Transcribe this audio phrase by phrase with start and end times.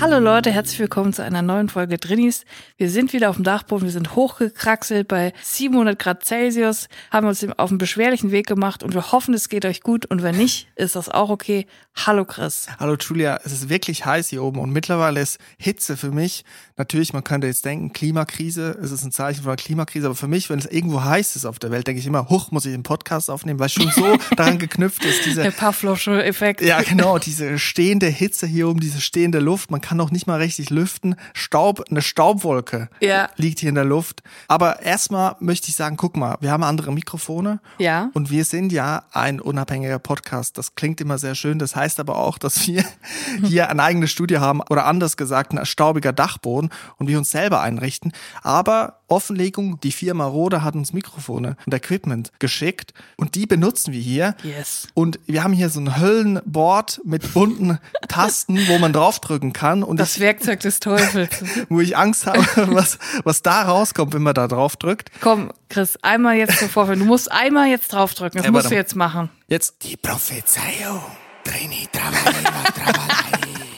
[0.00, 2.44] Hallo Leute, herzlich willkommen zu einer neuen Folge Drinnies.
[2.76, 7.44] Wir sind wieder auf dem Dachboden, wir sind hochgekraxelt bei 700 Grad Celsius, haben uns
[7.56, 10.68] auf einen beschwerlichen Weg gemacht und wir hoffen, es geht euch gut und wenn nicht,
[10.76, 11.66] ist das auch okay.
[12.06, 12.68] Hallo Chris.
[12.78, 16.44] Hallo Julia, es ist wirklich heiß hier oben und mittlerweile ist Hitze für mich,
[16.76, 20.28] natürlich, man könnte jetzt denken, Klimakrise, es ist ein Zeichen von einer Klimakrise, aber für
[20.28, 22.72] mich, wenn es irgendwo heiß ist auf der Welt, denke ich immer, hoch, muss ich
[22.72, 25.42] den Podcast aufnehmen, weil es schon so daran geknüpft ist, diese...
[25.42, 26.60] Der Pavlovsche Effekt.
[26.60, 30.38] Ja, genau, diese stehende Hitze hier oben, diese stehende Luft, man kann noch nicht mal
[30.38, 31.16] richtig lüften.
[31.34, 33.28] Staub, eine Staubwolke ja.
[33.36, 34.22] liegt hier in der Luft.
[34.48, 37.60] Aber erstmal möchte ich sagen, guck mal, wir haben andere Mikrofone.
[37.78, 38.10] Ja.
[38.14, 40.58] Und wir sind ja ein unabhängiger Podcast.
[40.58, 41.58] Das klingt immer sehr schön.
[41.58, 42.84] Das heißt aber auch, dass wir
[43.44, 47.60] hier ein eigenes Studio haben oder anders gesagt ein staubiger Dachboden und wir uns selber
[47.60, 48.12] einrichten.
[48.42, 54.00] Aber Offenlegung, die Firma Rode hat uns Mikrofone und Equipment geschickt und die benutzen wir
[54.00, 54.34] hier.
[54.42, 54.88] Yes.
[54.94, 57.78] Und wir haben hier so ein Höllenboard mit bunten
[58.08, 59.82] Tasten, wo man draufdrücken kann.
[59.82, 61.42] Und das ich, Werkzeug des Teufels.
[61.68, 65.10] wo ich Angst habe, was, was da rauskommt, wenn man da drauf drückt.
[65.20, 66.88] Komm, Chris, einmal jetzt sofort.
[66.90, 68.38] Du musst einmal jetzt draufdrücken.
[68.38, 68.74] Das Ja, musst warte.
[68.74, 69.30] du jetzt machen.
[69.48, 71.00] Jetzt die Prophezeiung.
[71.44, 73.77] Trini, Travalla, Travalla.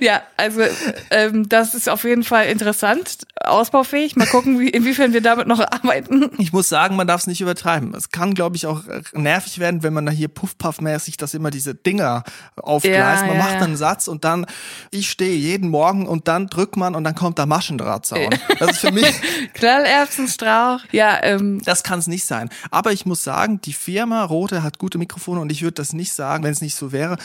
[0.00, 0.62] Ja, also
[1.10, 4.16] ähm, das ist auf jeden Fall interessant, ausbaufähig.
[4.16, 6.30] Mal gucken, wie, inwiefern wir damit noch arbeiten.
[6.38, 7.94] Ich muss sagen, man darf es nicht übertreiben.
[7.94, 11.74] Es kann, glaube ich, auch nervig werden, wenn man da hier puffpuffmäßig, dass immer diese
[11.74, 12.24] Dinger
[12.56, 13.22] aufgleist.
[13.22, 13.60] Ja, man ja, macht ja.
[13.60, 14.46] einen Satz und dann,
[14.90, 18.34] ich stehe jeden Morgen und dann drückt man und dann kommt der Maschendrahtzaun.
[18.58, 19.12] Das ist für mich,
[19.54, 20.80] Knallerbsenstrauch.
[20.92, 22.48] Ja, ähm, das kann es nicht sein.
[22.70, 26.12] Aber ich muss sagen, die Firma Rote hat gute Mikrofone und ich würde das nicht
[26.12, 27.16] sagen, wenn es nicht so wäre,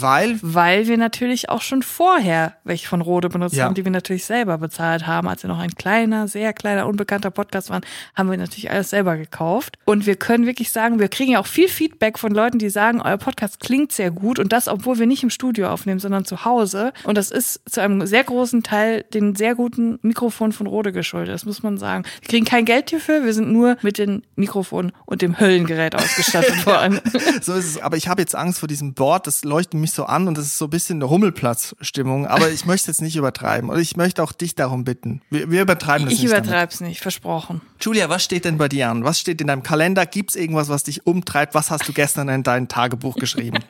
[0.00, 3.64] weil weil wir natürlich auch schon vorher welche von Rode benutzt Ja.
[3.64, 5.28] haben, die wir natürlich selber bezahlt haben.
[5.28, 7.82] Als wir noch ein kleiner, sehr kleiner, unbekannter Podcast waren,
[8.14, 9.76] haben wir natürlich alles selber gekauft.
[9.84, 13.00] Und wir können wirklich sagen, wir kriegen ja auch viel Feedback von Leuten, die sagen,
[13.02, 14.38] euer Podcast klingt sehr gut.
[14.38, 16.92] Und das, obwohl wir nicht im Studio aufnehmen, sondern zu Hause.
[17.04, 21.34] Und das ist zu einem sehr großen Teil den sehr guten Mikrofon von Rode geschuldet.
[21.34, 22.04] Das muss man sagen.
[22.20, 23.24] Wir kriegen kein Geld hierfür.
[23.24, 27.00] Wir sind nur mit dem Mikrofon und dem Höllengerät ausgestattet worden.
[27.42, 27.78] so ist es.
[27.82, 30.46] Aber ich habe jetzt Angst vor diesem Board, das leuchtet mich so an und das
[30.46, 32.26] ist so ein bisschen eine Hummelplatzstimmung.
[32.26, 33.68] Aber ich möchte jetzt nicht übertreiben.
[33.68, 35.20] Und ich möchte auch dich darum bitten.
[35.30, 36.32] Wir, wir übertreiben das Ich nicht.
[36.32, 36.46] damit.
[36.46, 37.60] übertreib's nicht, versprochen.
[37.80, 39.04] Julia, was steht denn bei dir an?
[39.04, 40.06] Was steht in deinem Kalender?
[40.06, 41.54] Gibt's irgendwas, was dich umtreibt?
[41.54, 43.58] Was hast du gestern in dein Tagebuch geschrieben?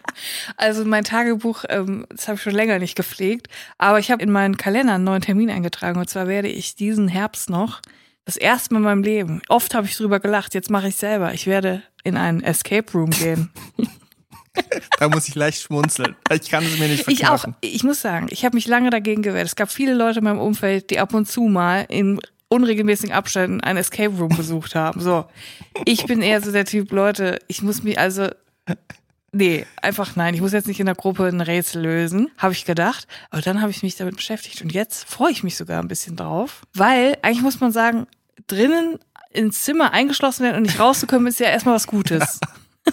[0.56, 4.30] Also mein Tagebuch, ähm, das habe ich schon länger nicht gepflegt, aber ich habe in
[4.30, 7.80] meinen Kalender einen neuen Termin eingetragen und zwar werde ich diesen Herbst noch
[8.24, 9.42] das erste Mal in meinem Leben.
[9.48, 11.32] Oft habe ich drüber gelacht, jetzt mache ich selber.
[11.34, 13.50] Ich werde in einen Escape Room gehen.
[14.98, 16.16] da muss ich leicht schmunzeln.
[16.32, 17.40] Ich kann es mir nicht Ich auch.
[17.40, 17.56] verkaufen.
[17.60, 19.46] Ich muss sagen, ich habe mich lange dagegen gewehrt.
[19.46, 23.62] Es gab viele Leute in meinem Umfeld, die ab und zu mal in unregelmäßigen Abständen
[23.62, 25.00] einen Escape Room besucht haben.
[25.00, 25.24] So,
[25.86, 28.28] ich bin eher so der Typ, Leute, ich muss mich also
[29.34, 30.34] Nee, einfach nein.
[30.34, 33.06] Ich muss jetzt nicht in der Gruppe ein Rätsel lösen, habe ich gedacht.
[33.30, 36.16] Aber dann habe ich mich damit beschäftigt und jetzt freue ich mich sogar ein bisschen
[36.16, 38.06] drauf, weil eigentlich muss man sagen,
[38.46, 38.98] drinnen
[39.30, 42.40] ins Zimmer eingeschlossen werden und nicht rauszukommen, ist ja erstmal was Gutes.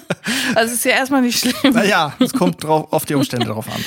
[0.55, 1.73] Also ist ja erstmal nicht schlimm.
[1.73, 3.83] Naja, es kommt drauf, auf die Umstände drauf an.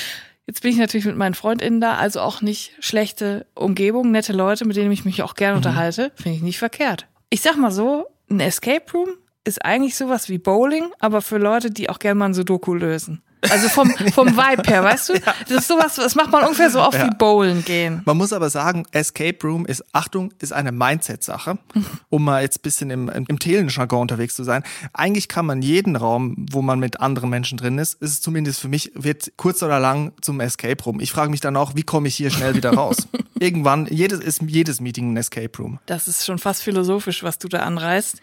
[0.47, 4.65] Jetzt bin ich natürlich mit meinen FreundInnen da, also auch nicht schlechte Umgebung, nette Leute,
[4.65, 6.13] mit denen ich mich auch gerne unterhalte.
[6.17, 7.07] Finde ich nicht verkehrt.
[7.31, 9.11] Ich sag mal so, ein Escape Room
[9.45, 13.23] ist eigentlich sowas wie Bowling, aber für Leute, die auch gerne mal ein Sudoku lösen.
[13.51, 15.15] Also vom, vom Vibe her, weißt du?
[15.49, 17.07] Das ist sowas, das macht man ungefähr so oft Ja.
[17.09, 18.03] wie Bowlen gehen.
[18.05, 21.59] Man muss aber sagen, Escape Room ist, Achtung, ist eine Mindset-Sache,
[22.09, 24.63] um mal jetzt ein bisschen im, im Telelenjargon unterwegs zu sein.
[24.93, 28.61] Eigentlich kann man jeden Raum, wo man mit anderen Menschen drin ist, ist es zumindest
[28.61, 31.01] für mich, wird kurz oder lang zum Escape Room.
[31.01, 33.09] Ich frage mich dann auch, wie komme ich hier schnell wieder raus?
[33.41, 35.81] Irgendwann, jedes ist jedes Meeting ein Escape Room.
[35.87, 38.23] Das ist schon fast philosophisch, was du da anreißt.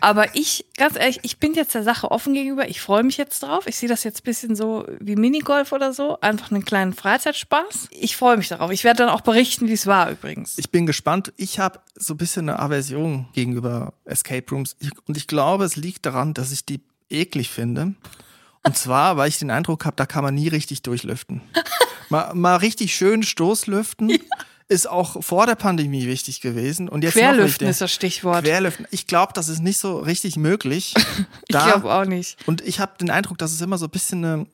[0.00, 2.68] Aber ich, ganz ehrlich, ich bin jetzt der Sache offen gegenüber.
[2.68, 3.66] Ich freue mich jetzt drauf.
[3.66, 6.20] Ich sehe das jetzt ein bisschen so wie Minigolf oder so.
[6.20, 7.88] Einfach einen kleinen Freizeitspaß.
[7.90, 8.70] Ich freue mich darauf.
[8.70, 10.58] Ich werde dann auch berichten, wie es war übrigens.
[10.58, 11.32] Ich bin gespannt.
[11.36, 14.76] Ich habe so ein bisschen eine Aversion gegenüber Escape Rooms.
[14.78, 16.80] Ich, und ich glaube, es liegt daran, dass ich die
[17.10, 17.94] eklig finde.
[18.64, 21.40] Und zwar, weil ich den Eindruck habe, da kann man nie richtig durchlüften.
[22.10, 24.18] Mal, mal richtig schön Stoßlüften
[24.68, 26.88] ist auch vor der Pandemie wichtig gewesen.
[26.88, 28.44] Und jetzt Querlüften ist das Stichwort.
[28.44, 28.86] Querlüften.
[28.90, 30.94] Ich glaube, das ist nicht so richtig möglich.
[31.48, 32.36] ich glaube auch nicht.
[32.46, 34.46] Und ich habe den Eindruck, dass es immer so ein bisschen eine,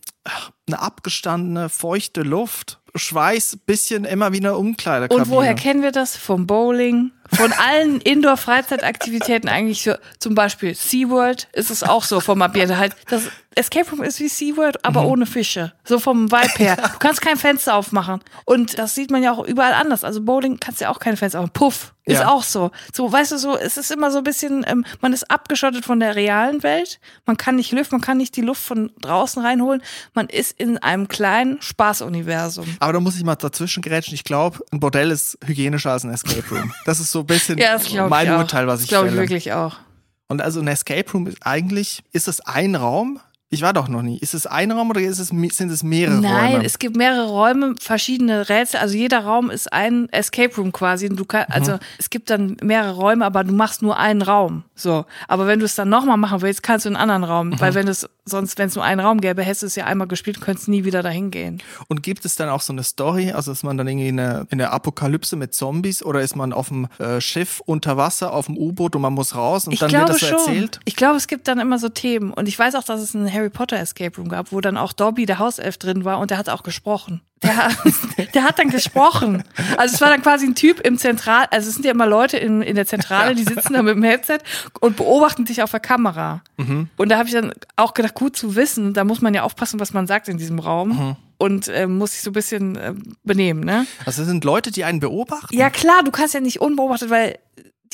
[0.66, 2.80] eine abgestandene, feuchte Luft.
[2.96, 5.24] Schweiß, bisschen immer wie eine Umkleidekabine.
[5.24, 6.16] Und woher kennen wir das?
[6.16, 12.40] Vom Bowling, von allen Indoor-Freizeitaktivitäten eigentlich so, zum Beispiel SeaWorld ist es auch so vom
[12.40, 12.94] Ambiente halt.
[13.08, 13.24] Das
[13.56, 15.72] Escape Room ist wie SeaWorld, aber ohne Fische.
[15.82, 16.76] So vom Vibe her.
[16.76, 18.20] Du kannst kein Fenster aufmachen.
[18.44, 20.04] Und das sieht man ja auch überall anders.
[20.04, 21.52] Also Bowling kannst ja auch keine Fenster aufmachen.
[21.52, 21.93] Puff.
[22.06, 22.28] Ist Ja.
[22.28, 22.70] auch so.
[22.92, 26.00] So, weißt du, so, es ist immer so ein bisschen, ähm, man ist abgeschottet von
[26.00, 27.00] der realen Welt.
[27.24, 29.82] Man kann nicht lüften, man kann nicht die Luft von draußen reinholen.
[30.12, 32.66] Man ist in einem kleinen Spaßuniversum.
[32.80, 34.14] Aber da muss ich mal dazwischen gerätschen.
[34.14, 36.72] Ich glaube, ein Bordell ist hygienischer als ein Escape Room.
[36.84, 38.32] Das ist so ein bisschen Ja, das glaube mein ich.
[38.32, 39.22] Urteil, was das ich glaube ich fälle.
[39.22, 39.76] wirklich auch.
[40.28, 43.20] Und also ein Escape Room ist eigentlich, ist es ein Raum?
[43.50, 44.18] Ich war doch noch nie.
[44.18, 46.64] Ist es ein Raum oder es, sind es mehrere Nein, Räume?
[46.64, 48.80] es gibt mehrere Räume, verschiedene Rätsel.
[48.80, 51.08] Also jeder Raum ist ein Escape Room quasi.
[51.08, 51.54] Und kann, Mhm.
[51.54, 54.64] also es gibt dann mehrere Räume, aber du machst nur einen Raum.
[54.74, 55.04] So.
[55.28, 57.48] Aber wenn du es dann nochmal machen willst, kannst du in einen anderen Raum.
[57.50, 57.60] Mhm.
[57.60, 60.08] Weil wenn es sonst, wenn es nur einen Raum gäbe, hättest du es ja einmal
[60.08, 61.62] gespielt, könntest nie wieder dahin gehen.
[61.88, 63.30] Und gibt es dann auch so eine Story?
[63.32, 66.52] Also ist man dann irgendwie in einer, in einer Apokalypse mit Zombies oder ist man
[66.52, 69.78] auf dem äh, Schiff unter Wasser, auf dem U-Boot und man muss raus und Ich
[69.80, 70.80] dann wird das so erzählt?
[70.86, 72.32] Ich glaube, es gibt dann immer so Themen.
[72.32, 74.92] Und ich weiß auch, dass es einen Harry Potter Escape Room gab, wo dann auch
[74.92, 77.20] Dobby, der Hauself, drin war und der hat auch gesprochen.
[77.42, 77.76] Der, hat-
[78.34, 79.42] der hat dann gesprochen.
[79.76, 82.36] Also es war dann quasi ein Typ im Zentral, also es sind ja immer Leute
[82.38, 84.38] in, in der Zentrale, die sitzen da mit dem Headset
[84.80, 86.42] und beobachten dich auf der Kamera.
[86.56, 86.88] Mhm.
[86.96, 89.78] Und da habe ich dann auch gedacht, gut zu wissen, da muss man ja aufpassen,
[89.80, 90.88] was man sagt in diesem Raum.
[90.88, 91.16] Mhm.
[91.36, 92.94] Und ähm, muss sich so ein bisschen äh,
[93.24, 93.86] benehmen, ne?
[94.06, 95.54] Also das sind Leute, die einen beobachten?
[95.54, 97.38] Ja, klar, du kannst ja nicht unbeobachtet, weil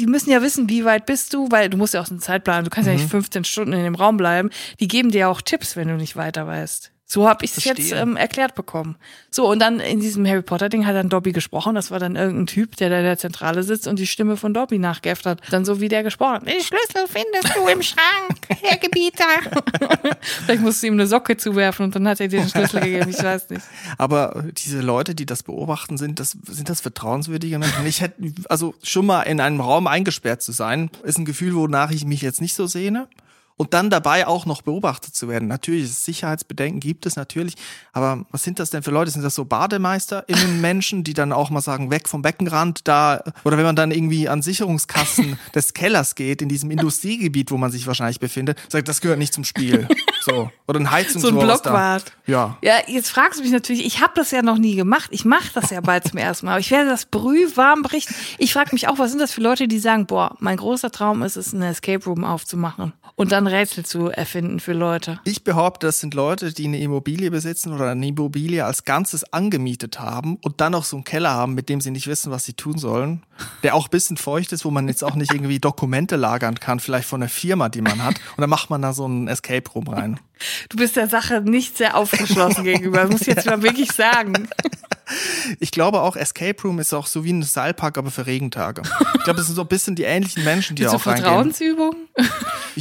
[0.01, 2.65] die müssen ja wissen, wie weit bist du, weil du musst ja auch einen Zeitplan,
[2.65, 3.01] du kannst ja Mhm.
[3.01, 4.51] nicht 15 Stunden in dem Raum bleiben.
[4.81, 6.91] Die geben dir ja auch Tipps, wenn du nicht weiter weißt.
[7.11, 8.95] So habe ich es jetzt ähm, erklärt bekommen.
[9.33, 11.75] So, und dann in diesem Harry Potter-Ding hat dann Dobby gesprochen.
[11.75, 14.55] Das war dann irgendein Typ, der da in der Zentrale sitzt und die Stimme von
[14.55, 15.41] Dobby nachgeäfft hat.
[15.51, 16.47] Dann so wie der gesprochen hat.
[16.47, 19.25] Den Schlüssel findest du im Schrank, Herr Gebieter.
[20.45, 23.11] Vielleicht musst du ihm eine Socke zuwerfen und dann hat er dir den Schlüssel gegeben.
[23.11, 23.63] Ich weiß nicht.
[23.99, 27.87] Aber diese Leute, die das beobachten, sind das, sind das vertrauenswürdige Menschen?
[27.87, 31.91] Ich hätte, also schon mal in einem Raum eingesperrt zu sein, ist ein Gefühl, wonach
[31.91, 33.09] ich mich jetzt nicht so sehne.
[33.57, 35.47] Und dann dabei auch noch beobachtet zu werden.
[35.47, 37.57] Natürlich, Sicherheitsbedenken gibt es natürlich.
[37.93, 39.11] Aber was sind das denn für Leute?
[39.11, 43.23] Sind das so BademeisterInnen Menschen, die dann auch mal sagen, weg vom Beckenrand da?
[43.45, 47.71] Oder wenn man dann irgendwie an Sicherungskassen des Kellers geht, in diesem Industriegebiet, wo man
[47.71, 49.87] sich wahrscheinlich befindet, sagt, das gehört nicht zum Spiel.
[50.23, 50.51] So.
[50.69, 51.33] Oder ein Heizungsrohr.
[51.33, 52.13] So ein Blockwart.
[52.27, 52.59] Ja.
[52.63, 55.09] Ja, jetzt fragst du mich natürlich, ich habe das ja noch nie gemacht.
[55.13, 56.53] Ich mache das ja bald zum ersten Mal.
[56.53, 58.15] Aber ich werde das brühwarm berichten.
[58.37, 61.23] Ich frage mich auch, was sind das für Leute, die sagen, boah, mein großer Traum
[61.23, 65.21] ist es, eine Escape Room aufzumachen und dann Rätsel zu erfinden für Leute.
[65.25, 70.01] Ich behaupte, das sind Leute, die eine Immobilie besitzen oder eine Immobilie als Ganzes angemietet
[70.01, 72.55] haben und dann noch so einen Keller haben, mit dem sie nicht wissen, was sie
[72.55, 73.23] tun sollen,
[73.63, 76.81] der auch ein bisschen feucht ist, wo man jetzt auch nicht irgendwie Dokumente lagern kann,
[76.81, 78.15] vielleicht von der Firma, die man hat.
[78.15, 80.19] Und dann macht man da so einen Escape Room rein.
[80.71, 84.49] Du bist der Sache nicht sehr aufgeschlossen gegenüber, muss ich jetzt mal wirklich sagen.
[85.59, 88.83] Ich glaube auch, Escape Room ist auch so wie ein Seilpark, aber für Regentage.
[89.17, 91.25] Ich glaube, das sind so ein bisschen die ähnlichen Menschen, die da So auch reingehen.
[91.25, 91.97] Vertrauensübung?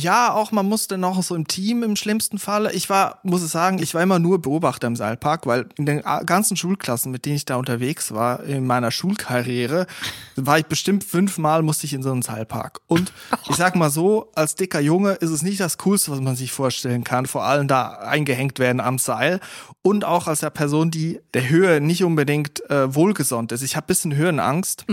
[0.02, 2.72] Ja, auch man muss dann auch so im Team im schlimmsten Falle.
[2.74, 6.06] Ich war, muss ich sagen, ich war immer nur Beobachter im Seilpark, weil in den
[6.06, 9.88] a- ganzen Schulklassen, mit denen ich da unterwegs war, in meiner Schulkarriere,
[10.36, 12.80] war ich bestimmt fünfmal musste ich in so einen Seilpark.
[12.88, 13.12] Und
[13.50, 16.52] ich sag mal so, als dicker Junge ist es nicht das Coolste, was man sich
[16.52, 17.26] vorstellen kann.
[17.26, 19.40] Vor allem da eingehängt werden am Seil.
[19.82, 23.62] Und auch als der Person, die der Höhe nicht unbedingt äh, wohlgesonnen ist.
[23.64, 24.86] Ich habe bisschen Höhenangst.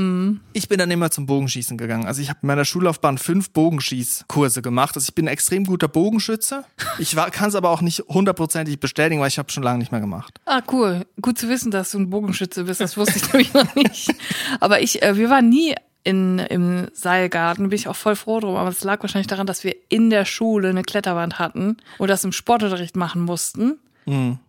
[0.53, 2.07] Ich bin dann immer zum Bogenschießen gegangen.
[2.07, 4.96] Also ich habe in meiner Schullaufbahn fünf Bogenschießkurse gemacht.
[4.97, 6.65] Also ich bin ein extrem guter Bogenschütze.
[6.99, 10.01] Ich kann es aber auch nicht hundertprozentig bestätigen, weil ich habe schon lange nicht mehr
[10.01, 10.41] gemacht.
[10.47, 11.07] Ah, cool.
[11.21, 12.81] Gut zu wissen, dass du ein Bogenschütze bist.
[12.81, 14.15] Das wusste ich nämlich noch nicht.
[14.61, 18.57] Aber ich, äh, wir waren nie in, im Seilgarten, bin ich auch voll froh drum.
[18.57, 22.25] Aber es lag wahrscheinlich daran, dass wir in der Schule eine Kletterwand hatten und das
[22.25, 23.79] im Sportunterricht machen mussten.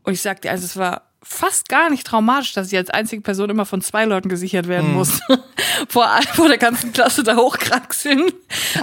[0.04, 3.22] Und ich sag dir, also es war fast gar nicht traumatisch, dass ich als einzige
[3.22, 5.22] Person immer von zwei Leuten gesichert werden musste.
[5.90, 8.32] vor, vor der ganzen Klasse da hochkraxeln.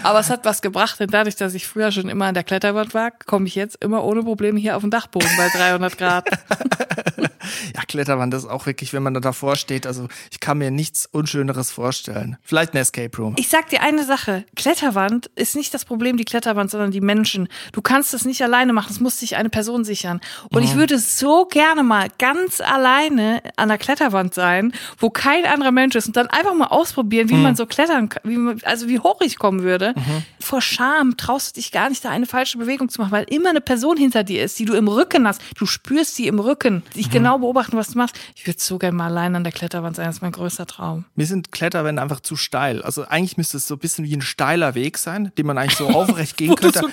[0.03, 2.95] Aber es hat was gebracht, denn dadurch, dass ich früher schon immer an der Kletterwand
[2.95, 6.29] war, komme ich jetzt immer ohne Probleme hier auf den Dachboden bei 300 Grad.
[7.75, 11.07] Ja, Kletterwand ist auch wirklich, wenn man da davor steht, also ich kann mir nichts
[11.07, 12.37] Unschöneres vorstellen.
[12.43, 13.35] Vielleicht ein Escape Room.
[13.39, 14.45] Ich sag dir eine Sache.
[14.57, 17.49] Kletterwand ist nicht das Problem, die Kletterwand, sondern die Menschen.
[17.73, 18.91] Du kannst das nicht alleine machen.
[18.91, 20.21] Es muss sich eine Person sichern.
[20.51, 25.73] Und ich würde so gerne mal ganz alleine an der Kletterwand sein, wo kein anderer
[25.73, 28.89] Mensch ist und dann einfach mal ausprobieren, wie man so klettern kann, wie man, also
[28.89, 29.95] wie hoch ich kommen würde.
[30.41, 33.51] Vor Scham traust du dich gar nicht, da eine falsche Bewegung zu machen, weil immer
[33.51, 35.43] eine Person hinter dir ist, die du im Rücken hast.
[35.59, 38.17] Du spürst sie im Rücken, dich genau beobachten, was du machst.
[38.37, 40.07] Ich würde so gerne mal allein an der Kletterwand sein.
[40.07, 41.05] Das ist mein größter Traum.
[41.17, 42.81] Mir sind Kletterwände einfach zu steil.
[42.81, 45.77] Also eigentlich müsste es so ein bisschen wie ein steiler Weg sein, den man eigentlich
[45.77, 46.81] so aufrecht gehen könnte.
[46.81, 46.89] so.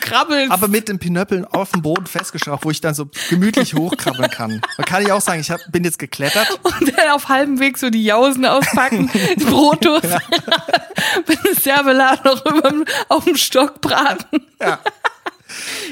[0.49, 4.61] Aber mit den Pinöppeln auf dem Boden festgeschraubt, wo ich dann so gemütlich hochkrabbeln kann.
[4.77, 6.47] Man kann ich auch sagen, ich hab, bin jetzt geklettert.
[6.63, 9.09] Und dann auf halbem Weg so die Jausen auspacken,
[9.39, 10.03] die Brotos,
[11.27, 12.73] mit einem Servelat noch über,
[13.09, 14.45] auf dem Stock braten.
[14.59, 14.79] Ja.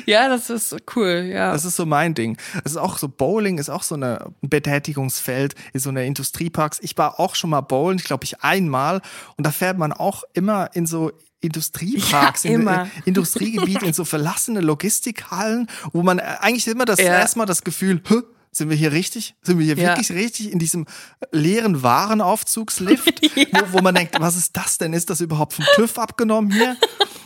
[0.05, 1.51] Ja, das ist cool, ja.
[1.51, 2.37] Das ist so mein Ding.
[2.63, 6.79] Das ist auch so, Bowling ist auch so eine, ein Betätigungsfeld, ist so eine Industrieparks.
[6.81, 9.01] Ich war auch schon mal bowlen, ich glaube ich einmal.
[9.35, 12.83] Und da fährt man auch immer in so Industrieparks, Ja, in, immer.
[12.83, 17.05] in Industriegebiete, in so verlassene Logistikhallen, wo man äh, eigentlich immer das Ja.
[17.19, 18.21] erstmal das Gefühl, Hä,
[18.51, 19.35] sind wir hier richtig?
[19.43, 19.89] Sind wir hier Ja.
[19.89, 20.85] wirklich richtig in diesem
[21.31, 24.93] leeren Warenaufzugslift, wo, wo man denkt, was ist das denn?
[24.93, 26.75] Ist das überhaupt vom TÜV abgenommen hier?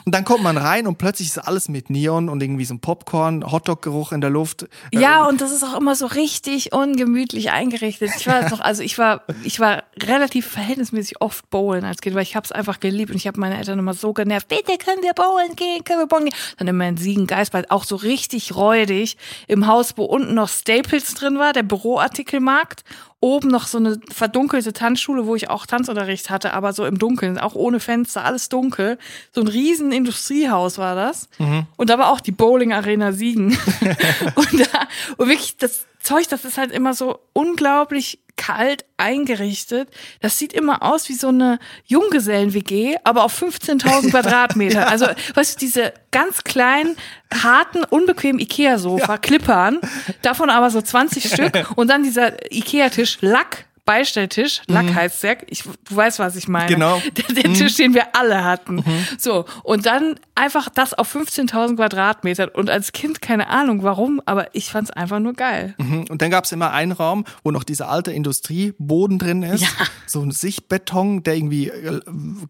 [0.06, 2.80] Und dann kommt man rein und plötzlich ist alles mit Neon und irgendwie so ein
[2.80, 4.64] Popcorn, Hotdog-Geruch in der Luft.
[4.92, 8.12] Äh, Ja, und das ist auch immer so richtig ungemütlich eingerichtet.
[8.18, 12.24] Ich war noch, also ich war, ich war relativ verhältnismäßig oft bowlen als Kind, weil
[12.24, 14.48] ich habe es einfach geliebt und ich habe meine Eltern immer so genervt.
[14.48, 16.36] Bitte können wir bowlen gehen, können wir bowlen gehen.
[16.58, 19.18] Dann immer in Siegen Geistbald auch so richtig räudig
[19.48, 22.84] im Haus, wo unten noch Staples drin war, der Büroartikelmarkt.
[23.24, 27.40] Oben noch so eine verdunkelte Tanzschule, wo ich auch Tanzunterricht hatte, aber so im Dunkeln,
[27.40, 28.98] auch ohne Fenster, alles dunkel.
[29.32, 31.30] So ein riesen Industriehaus war das.
[31.78, 33.58] Und da war auch die Bowling Arena Siegen.
[34.36, 39.90] und, da, und wirklich das Zeug, das ist halt immer so unglaublich kalt eingerichtet.
[40.22, 44.88] Das sieht immer aus wie so eine Junggesellen-WG, aber auf 15.000 Quadratmeter.
[44.88, 46.96] Also, weißt du, diese ganz kleinen,
[47.34, 49.80] harten, unbequemen Ikea-Sofa, Klippern,
[50.22, 55.38] davon aber so 20 Stück und dann dieser Ikea-Tisch, Lack, Beistelltisch, Lack heißt der.
[55.52, 56.68] Ich, du weißt, was ich meine.
[56.68, 57.02] Genau.
[57.14, 58.84] Der, der Tisch, den wir alle hatten.
[59.18, 59.46] So.
[59.64, 62.50] Und dann einfach das auf 15.000 Quadratmetern.
[62.50, 65.76] Und als Kind keine Ahnung warum, aber ich fand's einfach nur geil.
[65.78, 66.06] Mhm.
[66.10, 69.62] Und dann gab es immer einen Raum, wo noch dieser alte Industrieboden drin ist.
[69.62, 69.70] Ja.
[70.08, 72.00] So ein Sichtbeton, der irgendwie äh,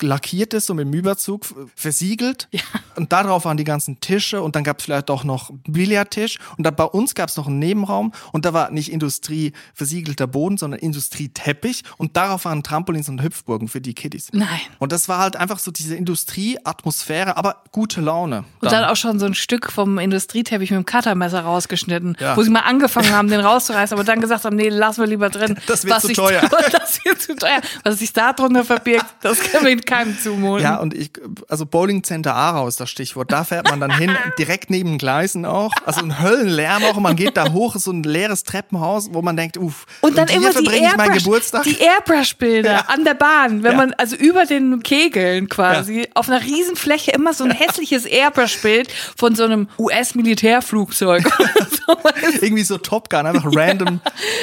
[0.01, 2.47] lackiert ist, so mit dem Überzug versiegelt.
[2.51, 2.61] Ja.
[2.95, 6.39] Und darauf waren die ganzen Tische und dann gab es vielleicht auch noch einen Billardtisch.
[6.57, 10.27] Und dann bei uns gab es noch einen Nebenraum und da war nicht Industrie versiegelter
[10.27, 10.79] Boden, sondern
[11.23, 11.83] Industrieteppich.
[11.97, 14.29] Und darauf waren Trampolins und Hüpfburgen für die Kiddies.
[14.33, 14.47] Nein.
[14.79, 18.43] Und das war halt einfach so diese Industrieatmosphäre, aber gute Laune.
[18.61, 22.37] Und dann auch schon so ein Stück vom Industrieteppich mit dem Cuttermesser rausgeschnitten, Ja.
[22.37, 25.29] wo sie mal angefangen haben, den rauszureißen, aber dann gesagt haben, nee, lassen wir lieber
[25.29, 25.57] drin.
[25.67, 26.41] Das wird Was zu teuer.
[26.73, 27.61] Das wird zu teuer.
[27.83, 30.63] Was sich da drunter verbirgt, das können wir keinem zumuten.
[30.63, 31.11] Ja, und ich,
[31.47, 33.31] also Bowling Center Aarau ist das Stichwort.
[33.31, 35.71] Da fährt man dann hin, direkt neben Gleisen auch.
[35.85, 36.97] Also ein Höllenlärm auch.
[36.97, 39.85] Und man geht da hoch, so ein leeres Treppenhaus, wo man denkt, uff.
[40.01, 41.63] Und dann hier immer die meinen Airbrush, Geburtstag.
[41.63, 42.79] die Airbrush-Bilder Ja.
[42.87, 43.77] an der Bahn, wenn Ja.
[43.77, 48.91] man also über den Kegeln quasi auf einer riesen Fläche immer so ein hässliches Airbrush-Bild
[49.17, 51.23] von so einem US-Militärflugzeug.
[52.41, 53.99] Irgendwie so Top Gun, einfach random.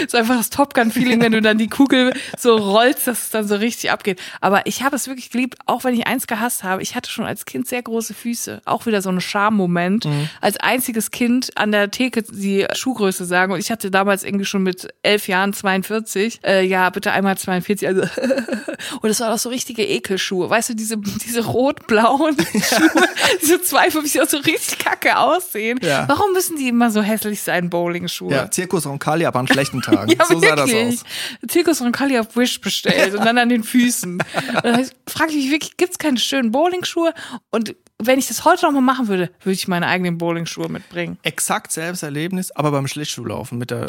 [0.09, 3.47] so einfach das Top Gun-Feeling, wenn du dann die Kugel so rollst, dass es dann
[3.49, 4.21] so richtig abgeht.
[4.41, 6.83] Aber ich habe es wirklich geliebt, auch wenn ich eins gehasst habe.
[6.83, 8.63] Ich hatte schon als Kind sehr große Füße.
[8.65, 10.07] Auch wieder so ein Schammoment.
[10.41, 13.53] Als einziges Kind an der Theke die Schuhgröße sagen.
[13.53, 16.41] Und ich hatte damals irgendwie schon mit elf Jahren 42.
[16.43, 17.89] Äh, ja, bitte einmal 42.
[17.89, 18.03] Also
[19.03, 20.49] und es waren auch so richtige Ekelschuhe.
[20.49, 23.09] Weißt du, diese, diese rot-blauen Schuhe,
[23.43, 25.79] diese zwei für mich die auch so richtig kacke aussehen.
[25.83, 26.09] Ja.
[26.09, 28.33] Warum müssen die immer so hässlich sein, Bowling-Schuhe?
[28.33, 30.11] Ja, Zirkus Roncalli, aber an schlechten Tagen.
[30.21, 31.01] Ja, so sah das wirklich.
[31.01, 31.05] aus.
[31.49, 34.15] Zirkus Roncalli auf Wish bestellt und dann an den Füßen.
[34.15, 37.15] Und dann frage ich mich wirklich, gibt's keine schönen Bowlingschuhe?
[37.51, 41.19] Und wenn ich das heute noch mal machen würde, würde ich meine eigenen Bowlingschuhe mitbringen.
[41.23, 43.87] Exakt selbes Erlebnis, aber beim Schlittschuhlaufen mit der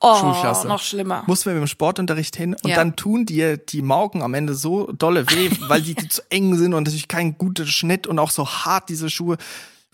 [0.00, 0.68] Oh, Schulklasse.
[0.68, 1.24] noch schlimmer.
[1.26, 2.76] Mussten wir mit dem Sportunterricht hin und Ja.
[2.76, 6.74] dann tun dir die Mauken am Ende so dolle weh, weil die zu eng sind
[6.74, 9.36] und natürlich kein guter Schnitt und auch so hart diese Schuhe.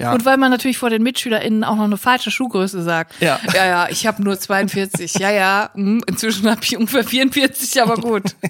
[0.00, 0.14] Ja.
[0.14, 3.20] Und weil man natürlich vor den MitschülerInnen auch noch eine falsche Schuhgröße sagt.
[3.20, 3.38] Ja.
[3.52, 5.14] ja, ja ich habe nur 42.
[5.16, 8.34] Ja, ja, hm, inzwischen habe ich ungefähr 44, aber gut.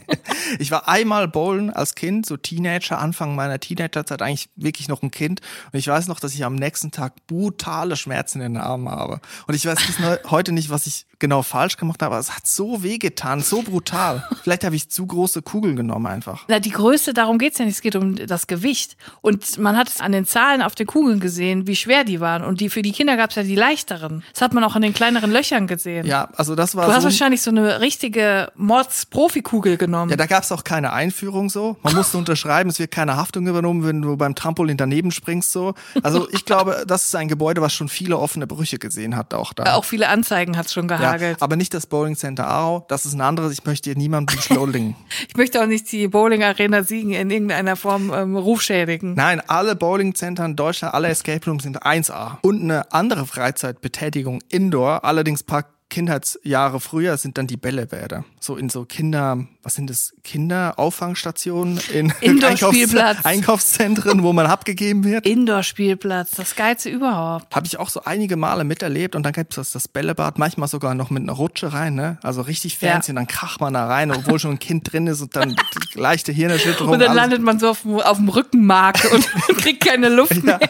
[0.58, 5.10] Ich war einmal bowlen als Kind, so Teenager, Anfang meiner Teenagerzeit, eigentlich wirklich noch ein
[5.10, 5.40] Kind.
[5.72, 9.20] Und ich weiß noch, dass ich am nächsten Tag brutale Schmerzen in den Armen habe.
[9.46, 12.46] Und ich weiß bis heute nicht, was ich genau falsch gemacht habe, aber es hat
[12.46, 14.26] so wehgetan, so brutal.
[14.42, 16.44] Vielleicht habe ich zu große Kugeln genommen einfach.
[16.48, 18.96] Na, die Größe, darum geht's ja nicht, es geht um das Gewicht.
[19.20, 22.42] Und man hat es an den Zahlen auf den Kugeln gesehen, wie schwer die waren.
[22.44, 24.24] Und die für die Kinder gab's ja die leichteren.
[24.32, 26.06] Das hat man auch an den kleineren Löchern gesehen.
[26.06, 27.08] Ja, also das war Du hast so.
[27.08, 30.10] wahrscheinlich so eine richtige Mords-Profikugel genommen.
[30.10, 31.76] Ja, da gab es auch keine Einführung so.
[31.82, 35.74] Man musste unterschreiben, es wird keine Haftung übernommen, wenn du beim Trampolin daneben springst so.
[36.02, 39.52] Also ich glaube, das ist ein Gebäude, was schon viele offene Brüche gesehen hat auch
[39.52, 39.74] da.
[39.74, 41.42] auch viele Anzeigen hat's schon ja, gehagelt.
[41.42, 43.52] aber nicht das Bowling Center Aarau, das ist ein anderes.
[43.52, 44.96] Ich möchte hier niemanden beschleunigen.
[45.28, 49.14] ich möchte auch nicht die Bowling Arena Siegen in irgendeiner Form ähm, Ruf schädigen.
[49.14, 52.38] Nein, alle Bowlingcenter in Deutschland, alle Escape Rooms sind 1A.
[52.42, 58.24] Und eine andere Freizeitbetätigung Indoor, allerdings paar Kindheitsjahre früher sind dann die Bällebäder.
[58.40, 60.12] So in so Kinder, was sind das?
[60.22, 63.18] Kinderauffangsstationen in Indoor-Spielplatz.
[63.24, 65.26] Einkaufszentren, wo man abgegeben wird.
[65.26, 67.54] Indoor-Spielplatz, das Geilste überhaupt.
[67.54, 70.68] Habe ich auch so einige Male miterlebt und dann gibt es das, das Bällebad, manchmal
[70.68, 72.18] sogar noch mit einer Rutsche rein, ne?
[72.22, 73.12] Also richtig fancy Ja.
[73.12, 75.56] und dann kracht man da rein, obwohl schon ein Kind drin ist und dann
[75.94, 76.92] leichte Hirnerschütterung.
[76.92, 79.26] Und dann alles- landet man so auf, dem- auf dem Rückenmark und
[79.58, 80.60] kriegt keine Luft mehr.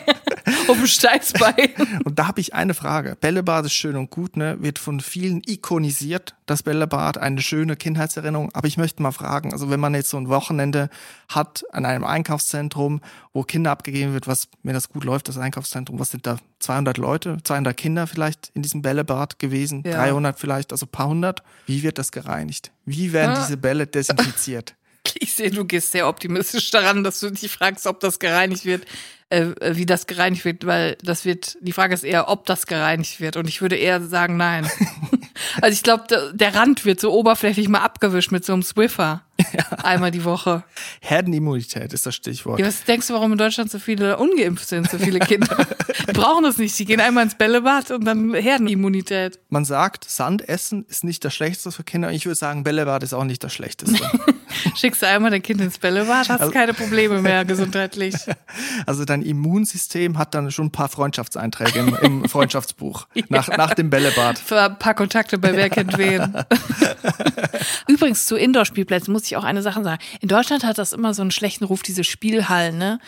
[0.69, 1.71] auf dem Steißbein.
[2.05, 3.17] Und da habe ich eine Frage.
[3.21, 4.57] Bällebad ist schön und gut, ne?
[4.61, 8.51] Wird von vielen ikonisiert, das Bällebad, eine schöne Kindheitserinnerung.
[8.55, 10.89] Aber ich möchte mal fragen, also wenn man jetzt so ein Wochenende
[11.29, 13.01] hat an einem Einkaufszentrum,
[13.33, 16.97] wo Kinder abgegeben wird, was, wenn das gut läuft, das Einkaufszentrum, was sind da 200
[16.99, 19.93] Leute, 200 Kinder vielleicht in diesem Bällebad gewesen, Ja.
[20.05, 21.43] 300 vielleicht, also ein paar hundert.
[21.67, 22.71] Wie wird das gereinigt?
[22.85, 23.45] Wie werden Ah.
[23.45, 24.75] diese Bälle desinfiziert?
[25.21, 28.85] Ich sehe, du gehst sehr optimistisch daran, dass du dich fragst, ob das gereinigt wird,
[29.31, 32.67] äh, äh, wie das gereinigt wird, weil das wird, die Frage ist eher, ob das
[32.67, 33.37] gereinigt wird.
[33.37, 34.69] Und ich würde eher sagen, nein.
[35.63, 39.23] also ich glaube, der, der Rand wird so oberflächlich mal abgewischt mit so einem Swiffer.
[39.83, 40.65] Einmal die Woche.
[41.01, 42.61] Herdenimmunität ist das Stichwort.
[42.61, 45.67] Ja, was denkst du, warum in Deutschland so viele ungeimpft sind, so viele Kinder?
[46.09, 46.79] Die brauchen das nicht.
[46.79, 49.39] Die gehen einmal ins Bällebad und dann Herdenimmunität.
[49.49, 52.13] Man sagt, Sandessen ist nicht das Schlechteste für Kinder.
[52.13, 53.99] Ich würde sagen, Bällebad ist auch nicht das Schlechteste.
[54.77, 58.15] Schickst du einmal dein Kind ins Bällebad, hast Also keine Probleme mehr gesundheitlich.
[58.87, 63.91] Also dein Immunsystem hat dann schon ein paar Freundschaftseinträge im, im Freundschaftsbuch nach, nach dem
[63.91, 64.39] Bällebad.
[64.39, 66.35] Für ein paar Kontakte bei wer kennt wen.
[67.89, 70.03] Übrigens zu Indoor-Spielplätzen muss ich auch eine Sache sagen.
[70.21, 72.99] In Deutschland hat das immer so einen schlechten Ruf, diese Spielhallen, ne?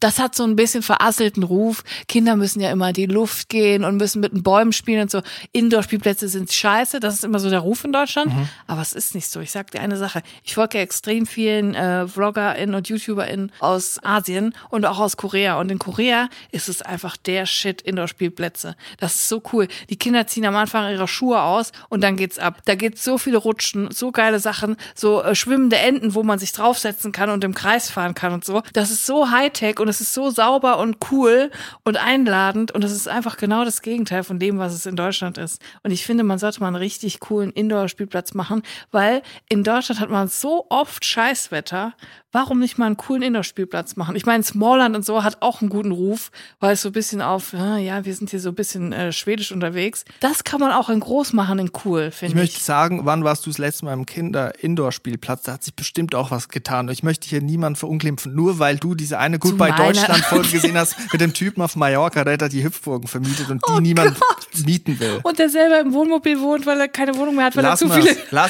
[0.00, 1.84] Das hat so ein bisschen verasselten Ruf.
[2.08, 5.10] Kinder müssen ja immer in die Luft gehen und müssen mit den Bäumen spielen und
[5.10, 5.20] so.
[5.52, 7.00] Indoor-Spielplätze sind scheiße.
[7.00, 8.32] Das ist immer so der Ruf in Deutschland.
[8.66, 9.40] Aber es ist nicht so.
[9.40, 10.22] Ich sag dir eine Sache.
[10.42, 15.60] Ich folge ja extrem vielen äh, VloggerInnen und YouTuberInnen aus Asien und auch aus Korea.
[15.60, 18.76] Und in Korea ist es einfach der Shit Indoor-Spielplätze.
[18.98, 19.68] Das ist so cool.
[19.90, 22.62] Die Kinder ziehen am Anfang ihre Schuhe aus und dann geht's ab.
[22.64, 26.52] Da gibt's so viele Rutschen, so geile Sachen, so äh, schwimmende Enten, wo man sich
[26.52, 28.62] draufsetzen kann und im Kreis fahren kann und so.
[28.72, 31.50] Das ist so Hightech und es ist so sauber und cool
[31.84, 35.36] und einladend und es ist einfach genau das Gegenteil von dem, was es in Deutschland
[35.38, 35.60] ist.
[35.82, 40.08] Und ich finde, man sollte mal einen richtig coolen Indoor-Spielplatz machen, weil in Deutschland hat
[40.10, 41.92] man so oft Scheißwetter.
[42.32, 44.14] Warum nicht mal einen coolen Indoor-Spielplatz machen?
[44.14, 46.30] Ich meine, Smallland und so hat auch einen guten Ruf,
[46.60, 49.10] weil es so ein bisschen auf, ja, ja, wir sind hier so ein bisschen äh,
[49.10, 50.04] schwedisch unterwegs.
[50.20, 52.40] Das kann man auch in groß machen, in cool, Ich finde ich.
[52.40, 55.42] möchte sagen, wann warst du das letzte Mal im Kinder-Indoor-Spielplatz?
[55.42, 56.88] Da hat sich bestimmt auch was getan.
[56.88, 60.96] Ich möchte hier niemanden verunglimpfen, nur weil du diese eine Goodbye meiner- Deutschland-Folge gesehen hast
[61.12, 64.64] mit dem Typen auf Mallorca, der da die Hüpfburgen vermietet und die Oh niemand Gott.
[64.66, 65.20] mieten will.
[65.22, 67.88] Und der selber im Wohnmobil wohnt, weil er keine Wohnung mehr hat, weil Lass er
[67.88, 68.06] zu mal's,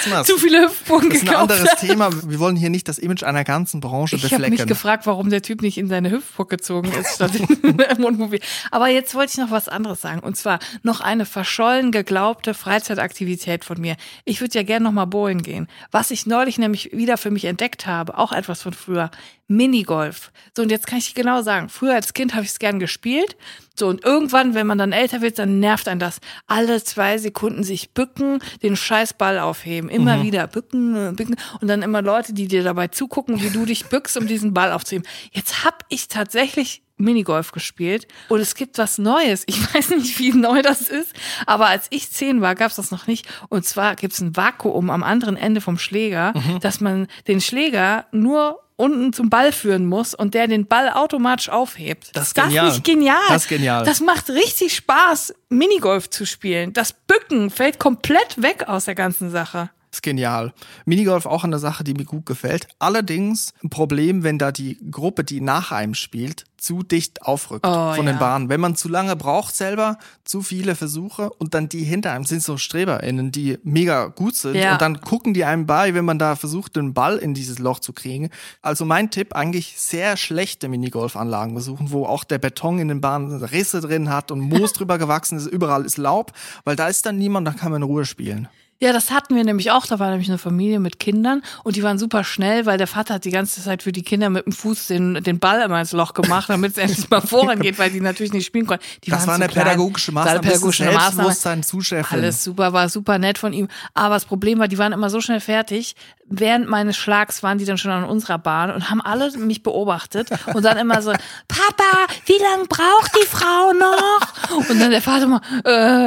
[0.07, 1.81] viele, zu viele Hüpfburgen Das ist ein gekauft anderes hat.
[1.81, 2.11] Thema.
[2.31, 4.67] Wir wollen hier nicht das Image einer ganzen Branche Ich habe mich beflecken.
[4.69, 8.41] gefragt, warum der Typ nicht in seine Hüpfburg gezogen ist, statt in im Wohnmobil.
[8.71, 10.21] Aber jetzt wollte ich noch was anderes sagen.
[10.21, 13.97] Und zwar noch eine verschollen geglaubte Freizeitaktivität von mir.
[14.25, 15.69] Ich würde ja gerne noch mal bowlen gehen.
[15.91, 19.11] Was ich neulich nämlich wieder für mich entdeckt habe, auch etwas von früher,
[19.51, 20.31] Minigolf.
[20.57, 22.79] So, und jetzt kann ich dir genau sagen, früher als Kind habe ich es gern
[22.79, 23.37] gespielt.
[23.77, 26.21] So, und irgendwann, wenn man dann älter wird, dann nervt einen das.
[26.47, 29.91] Alle zwei Sekunden sich bücken, den Scheißball aufheben.
[29.91, 31.35] Immer wieder bücken, bücken.
[31.61, 34.71] Und dann immer Leute, die dir dabei zugucken, wie du dich bückst, um diesen Ball
[34.71, 35.07] aufzuheben.
[35.33, 39.43] Jetzt hab ich tatsächlich Minigolf gespielt und es gibt was Neues.
[39.47, 41.13] Ich weiß nicht, wie neu das ist,
[41.47, 43.27] aber als ich zehn war, gab's das noch nicht.
[43.49, 48.61] Und zwar gibt's ein Vakuum am anderen Ende vom Schläger, dass man den Schläger nur
[48.81, 52.11] unten zum Ball führen muss und der den Ball automatisch aufhebt.
[52.15, 52.67] Das ist das genial.
[52.67, 53.17] nicht genial.
[53.29, 53.85] Das ist genial.
[53.85, 56.73] Das macht richtig Spaß, Minigolf zu spielen.
[56.73, 59.71] Das Bücken fällt komplett weg aus der ganzen Sache.
[59.93, 60.53] Ist genial.
[60.85, 62.69] Minigolf auch eine Sache, die mir gut gefällt.
[62.79, 67.95] Allerdings ein Problem, wenn da die Gruppe, die nach einem spielt, zu dicht aufrückt Oh,
[67.95, 68.13] von ja.
[68.13, 68.49] den Bahnen.
[68.51, 72.43] Wenn man zu lange braucht selber, zu viele Versuche und dann die hinter einem sind
[72.43, 74.73] so StreberInnen, die mega gut sind Ja.
[74.75, 77.79] und dann gucken die einem bei, wenn man da versucht, den Ball in dieses Loch
[77.81, 78.29] zu kriegen.
[78.61, 83.43] Also mein Tipp, eigentlich sehr schlechte Minigolfanlagen besuchen, wo auch der Beton in den Bahnen
[83.43, 86.33] Risse drin hat und Moos drüber gewachsen ist, überall ist Laub,
[86.65, 88.49] weil da ist dann niemand, da kann man in Ruhe spielen.
[88.83, 89.87] Ja, das hatten wir nämlich auch.
[89.87, 93.15] Da war nämlich eine Familie mit Kindern und die waren super schnell, weil der Vater
[93.15, 95.93] hat die ganze Zeit für die Kinder mit dem Fuß den, den Ball immer ins
[95.93, 98.83] Loch gemacht, damit es endlich mal vorangeht, weil die natürlich nicht spielen konnten.
[99.05, 99.65] Die Das war eine klein.
[99.67, 100.39] pädagogische Maßnahme.
[100.41, 101.11] eine pädagogische ist Maßnahme.
[101.13, 102.19] Selbstbewusstsein zuschärfen.
[102.19, 103.69] Alles super, war super nett von ihm.
[103.93, 105.95] Aber das Problem war, die waren immer so schnell fertig.
[106.33, 110.31] Während meines Schlags waren die dann schon an unserer Bahn und haben alle mich beobachtet
[110.55, 111.11] und dann immer so,
[111.49, 114.69] Papa, wie lang braucht die Frau noch?
[114.71, 116.07] Und dann der Vater immer, äh,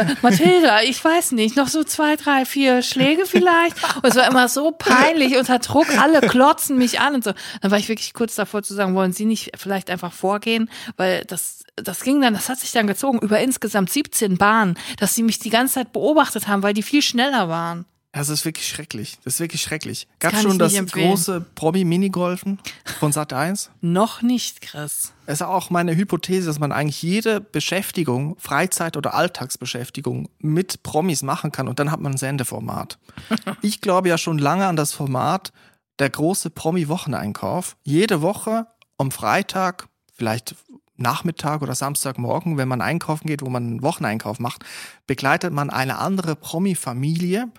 [0.00, 3.76] äh, Mathilda, ich weiß nicht, noch so zwei, drei, vier Schläge vielleicht.
[3.96, 7.32] Und es war immer so peinlich unter Druck, alle klotzen mich an und so.
[7.60, 10.70] Dann war ich wirklich kurz davor zu sagen, wollen Sie nicht vielleicht einfach vorgehen?
[10.96, 15.14] Weil das, das ging dann, das hat sich dann gezogen über insgesamt 17 Bahnen, dass
[15.14, 17.86] sie mich die ganze Zeit beobachtet haben, weil die viel schneller waren.
[18.14, 19.18] Das ist wirklich schrecklich.
[19.24, 20.06] Das ist wirklich schrecklich.
[20.20, 21.08] Gab schon das empfehlen.
[21.08, 22.60] große Promi-Minigolfen
[23.00, 23.70] von Sat 1?
[23.80, 25.12] Noch nicht, Chris.
[25.26, 31.24] Es ist auch meine Hypothese, dass man eigentlich jede Beschäftigung, Freizeit- oder Alltagsbeschäftigung mit Promis
[31.24, 32.98] machen kann und dann hat man ein Sendeformat.
[33.62, 35.52] ich glaube ja schon lange an das Format
[35.98, 37.76] der große Promi-Wocheneinkauf.
[37.82, 40.54] Jede Woche am Freitag, vielleicht
[40.96, 44.64] Nachmittag oder Samstagmorgen, wenn man einkaufen geht, wo man einen Wocheneinkauf macht,
[45.08, 47.50] begleitet man eine andere Promi-Familie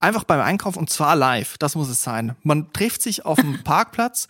[0.00, 1.58] einfach beim Einkauf und zwar live.
[1.58, 2.36] Das muss es sein.
[2.42, 4.28] Man trifft sich auf dem Parkplatz,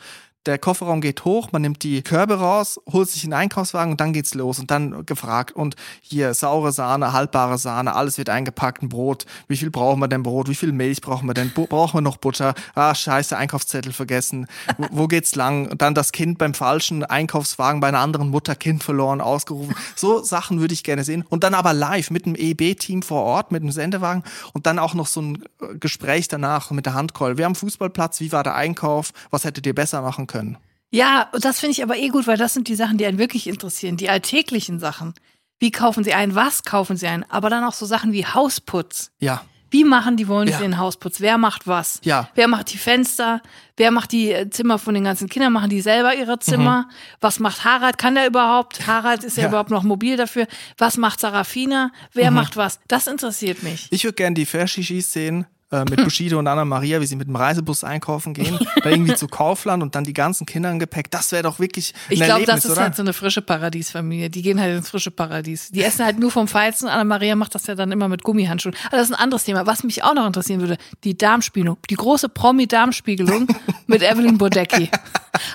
[0.49, 4.15] der Kofferraum geht hoch, man nimmt die Körbe raus, holt sich einen Einkaufswagen und dann
[4.15, 8.89] geht's los und dann gefragt und hier saure Sahne, haltbare Sahne, alles wird eingepackt, ein
[8.89, 9.27] Brot.
[9.47, 10.49] Wie viel brauchen wir denn Brot?
[10.49, 11.53] Wie viel Milch brauchen wir denn?
[11.53, 12.55] brauchen wir noch Butter?
[12.75, 14.47] Ah, scheiße, Einkaufszettel vergessen.
[14.79, 15.69] Wo, wo geht's lang?
[15.69, 19.75] Und dann das Kind beim falschen Einkaufswagen bei einer anderen Mutter Kind verloren ausgerufen.
[19.97, 23.53] So Sachen würde ich gerne sehen und dann aber live mit dem EB-Team vor Ort,
[23.53, 24.23] mit dem Sendewagen
[24.55, 27.37] und dann auch noch so ein äh, Gespräch danach mit der Handcall.
[27.37, 29.13] Wir haben Fußballplatz, wie war der Einkauf?
[29.31, 30.38] Was hättet ihr besser machen können?
[30.39, 30.59] Können.
[30.91, 33.47] Ja, das finde ich aber eh gut, weil das sind die Sachen, die einen wirklich
[33.47, 35.15] interessieren, die alltäglichen Sachen.
[35.59, 36.35] Wie kaufen sie ein?
[36.35, 37.29] Was kaufen sie ein?
[37.31, 39.11] Aber dann auch so Sachen wie Hausputz.
[39.19, 39.43] Ja.
[39.71, 40.59] Wie machen die wollen ja.
[40.59, 41.21] den Hausputz?
[41.21, 42.01] Wer macht was?
[42.03, 42.31] Ja.
[42.35, 43.43] Wer macht die Fenster?
[43.77, 45.53] Wer macht die äh, Zimmer von den ganzen Kindern?
[45.53, 46.87] Machen die selber ihre Zimmer?
[46.89, 46.95] Mhm.
[47.21, 47.99] Was macht Harald?
[47.99, 48.87] Kann der überhaupt?
[48.87, 50.47] Harald ist ja, ja überhaupt noch mobil dafür.
[50.79, 51.93] Was macht Sarafina?
[52.15, 52.37] Wer mhm.
[52.37, 52.81] macht was?
[52.89, 53.89] Das interessiert mich.
[53.91, 57.29] Ich würde gerne die Fair-Shishis sehen äh, mit Bushido und Anna Maria, wie sie mit
[57.29, 61.11] dem Reisebus einkaufen gehen, da irgendwie zu Kaufland und dann die ganzen Kinder im Gepäck.
[61.11, 62.83] Das wäre doch wirklich ein Ich glaube, das ist oder?
[62.83, 64.31] halt so eine frische Paradiesfamilie.
[64.31, 65.71] Die gehen halt ins frische Paradies.
[65.71, 66.89] Die essen halt nur vom Feinsten.
[66.89, 68.75] Anna Maria macht das ja dann immer mit Gummihandschuhen.
[68.87, 69.67] Aber das ist ein anderes Thema.
[69.67, 71.79] Was mich auch noch interessieren würde, die Darmspiegelung.
[71.91, 73.49] Die große Promi-Darmspiegelung
[73.87, 74.91] mit Evelyn Bodecki.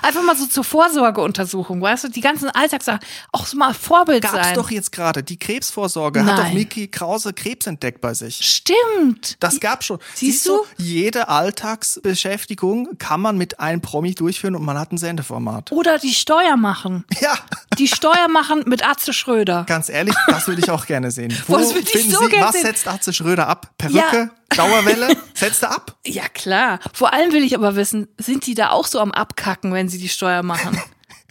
[0.02, 2.08] Einfach mal so zur Vorsorgeuntersuchung, weißt du?
[2.08, 3.00] Die ganzen Alltagssachen.
[3.32, 4.42] Auch so mal Vorbild Gab's sein.
[4.42, 5.22] Gab's doch jetzt gerade.
[5.22, 6.36] Die Krebsvorsorge Nein.
[6.36, 8.36] hat doch Miki Krause Krebs entdeckt bei sich.
[8.36, 9.36] Stimmt.
[9.40, 9.98] Das gab schon.
[10.14, 10.64] Siehst, Siehst du?
[10.76, 15.72] Jede Alltagsbeschäftigung kann man mit einem Promi durchführen und man hat ein Sendeformat.
[15.72, 17.04] Oder die Steuer machen.
[17.20, 17.38] Ja.
[17.78, 19.64] Die Steuer machen mit Atze Schröder.
[19.66, 21.34] Ganz ehrlich, das würde ich auch gerne sehen.
[21.46, 22.62] Wo das würde ich so Sie, gerne was sehen.
[22.66, 23.72] setzt Atze Schröder ab?
[23.78, 23.98] Perücke?
[23.98, 24.30] Ja.
[24.56, 25.16] Dauerwelle?
[25.32, 25.96] Setzt er ab?
[26.06, 26.80] Ja, klar.
[26.92, 29.98] Vor allem will ich aber wissen, sind die da auch so am Abkacken, wenn sie
[29.98, 30.78] die Steuer machen?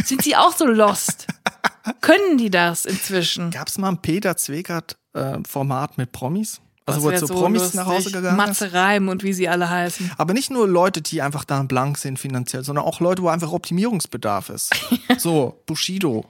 [0.03, 1.27] sind sie auch so lost?
[2.01, 3.51] Können die das inzwischen?
[3.51, 6.59] Gab es mal ein Peter Zwegert-Format äh, mit Promis?
[6.85, 7.79] Also wo zu so Promis lustig.
[7.79, 10.11] nach Hause gegangen Matze Reim und wie sie alle heißen.
[10.17, 13.51] Aber nicht nur Leute, die einfach dann blank sind finanziell, sondern auch Leute, wo einfach
[13.53, 14.71] Optimierungsbedarf ist.
[15.17, 16.25] so, Bushido.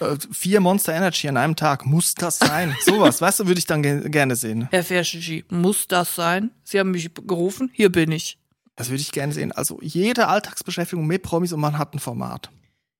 [0.00, 1.86] äh, vier Monster Energy an einem Tag.
[1.86, 2.76] Muss das sein?
[2.84, 4.68] Sowas, weißt du, würde ich dann ge gerne sehen.
[4.72, 6.50] Herr Verschici, muss das sein?
[6.64, 8.38] Sie haben mich gerufen, hier bin ich.
[8.74, 9.52] Das würde ich gerne sehen.
[9.52, 12.50] Also jede Alltagsbeschäftigung mit Promis und man hat ein Format.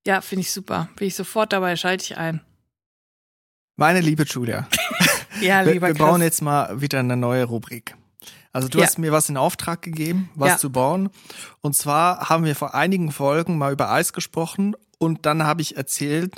[0.07, 0.89] Ja, finde ich super.
[0.97, 2.41] Bin ich sofort dabei, schalte ich ein.
[3.77, 4.69] Meine liebe Julia.
[5.43, 7.95] Ja, lieber Wir, wir bauen jetzt mal wieder eine neue Rubrik.
[8.53, 8.85] Also du ja.
[8.85, 10.59] hast mir was in Auftrag gegeben, was ja.
[10.59, 11.11] zu bauen.
[11.61, 15.77] Und zwar haben wir vor einigen Folgen mal über Eis gesprochen und dann habe ich
[15.77, 16.35] erzählt,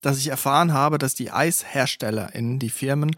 [0.00, 3.16] dass ich erfahren habe, dass die Eishersteller in die Firmen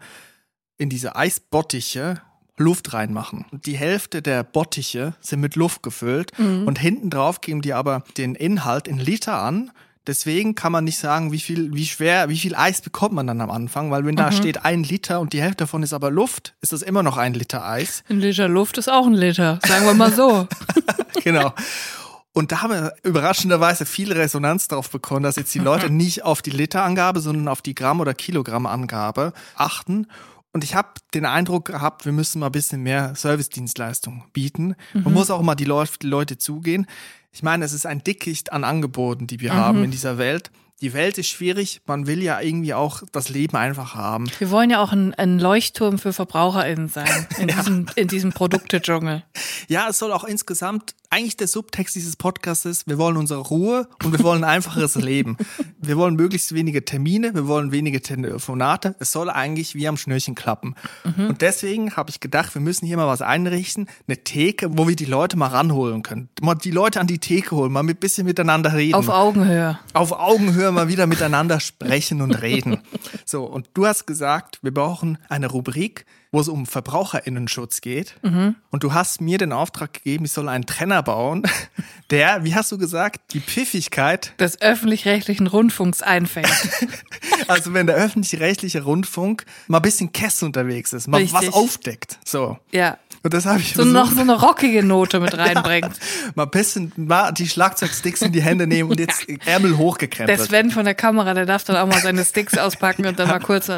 [0.77, 2.21] in diese Eisbottiche
[2.57, 3.45] Luft reinmachen.
[3.51, 6.67] Die Hälfte der Bottiche sind mit Luft gefüllt mhm.
[6.67, 9.71] und hinten drauf geben die aber den Inhalt in Liter an
[10.09, 13.41] Deswegen kann man nicht sagen, wie viel, wie schwer, wie viel Eis bekommt man dann
[13.41, 14.33] am Anfang, weil wenn da mhm.
[14.33, 17.35] steht ein Liter und die Hälfte davon ist aber Luft, ist das immer noch ein
[17.35, 18.03] Liter Eis.
[18.09, 20.47] Ein Liter Luft ist auch ein Liter, sagen wir mal so.
[21.23, 21.53] genau.
[22.33, 26.41] Und da haben wir überraschenderweise viel Resonanz drauf bekommen, dass jetzt die Leute nicht auf
[26.41, 30.07] die Literangabe, sondern auf die Gramm- oder Kilogrammangabe achten.
[30.51, 34.75] Und ich habe den Eindruck gehabt, wir müssen mal ein bisschen mehr Servicedienstleistung bieten.
[34.93, 35.13] Man mhm.
[35.13, 36.87] muss auch mal die, Leute, die Leute zugehen.
[37.31, 39.57] Ich meine, es ist ein Dickicht an Angeboten, die wir mhm.
[39.57, 40.51] haben in dieser Welt.
[40.81, 44.31] Die Welt ist schwierig, man will ja irgendwie auch das Leben einfach haben.
[44.39, 47.55] Wir wollen ja auch ein, ein Leuchtturm für VerbraucherInnen sein, in, ja.
[47.57, 49.23] diesem, in diesem Produktedschungel.
[49.67, 53.87] Ja, es soll auch insgesamt eigentlich der Subtext dieses Podcasts ist, wir wollen unsere Ruhe
[54.03, 55.37] und wir wollen ein einfacheres Leben.
[55.79, 58.95] Wir wollen möglichst wenige Termine, wir wollen wenige Telefonate.
[58.99, 60.75] Es soll eigentlich wie am Schnürchen klappen.
[61.03, 61.29] Mhm.
[61.29, 64.95] Und deswegen habe ich gedacht, wir müssen hier mal was einrichten, eine Theke, wo wir
[64.95, 66.29] die Leute mal ranholen können.
[66.41, 68.95] Mal die Leute an die Theke holen, mal ein bisschen miteinander reden.
[68.95, 69.79] Auf Augenhöhe.
[69.93, 72.79] Auf Augenhöhe mal wieder miteinander sprechen und reden.
[73.25, 78.15] So, und du hast gesagt, wir brauchen eine Rubrik, wo es um Verbraucherinnenschutz geht.
[78.21, 78.55] Mhm.
[78.69, 81.43] Und du hast mir den Auftrag gegeben, ich soll einen Trenner bauen,
[82.11, 86.51] der, wie hast du gesagt, die Pfiffigkeit des öffentlich-rechtlichen Rundfunks einfängt.
[87.47, 91.47] also wenn der öffentlich-rechtliche Rundfunk mal ein bisschen Kess unterwegs ist, mal Richtig.
[91.47, 92.19] was aufdeckt.
[92.23, 92.57] So.
[92.71, 92.97] Ja.
[93.21, 95.97] Und das habe ich so noch so eine rockige Note mit reinbringt.
[95.97, 100.39] ja, mal ein bisschen mal die Schlagzeugsticks in die Hände nehmen und jetzt Ärmel hochgekrempelt.
[100.39, 103.27] Der Sven von der Kamera, der darf dann auch mal seine Sticks auspacken und dann
[103.27, 103.77] mal kurz so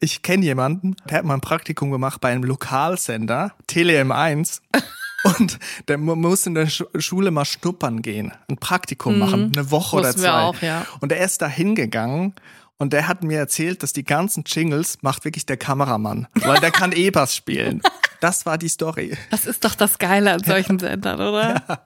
[0.00, 4.60] ich kenne jemanden, der hat mal ein Praktikum gemacht bei einem Lokalsender, Tele M1.
[5.24, 5.58] Und
[5.88, 9.18] der muss in der Schule mal schnuppern gehen, ein Praktikum mhm.
[9.18, 10.30] machen, eine Woche oder zwei.
[10.30, 10.86] Auch, ja.
[11.00, 12.34] Und er ist da hingegangen
[12.78, 16.70] und der hat mir erzählt, dass die ganzen Jingles macht wirklich der Kameramann, weil der
[16.70, 17.82] kann E-Bass spielen.
[18.20, 19.16] Das war die Story.
[19.30, 21.64] Das ist doch das Geile an solchen Sendern, oder?
[21.68, 21.80] Ja.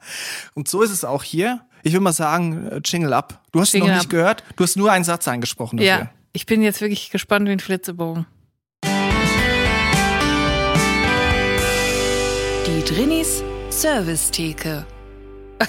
[0.52, 1.62] Und so ist es auch hier.
[1.82, 3.40] Ich würde mal sagen, äh, Jingle ab.
[3.50, 4.10] Du hast ihn Jingle noch nicht ab.
[4.10, 4.44] gehört.
[4.56, 5.90] Du hast nur einen Satz eingesprochen dafür.
[5.90, 8.26] Ja, ich bin jetzt wirklich gespannt wie ein Flitzebogen.
[12.66, 14.86] Die Drinis Servicetheke.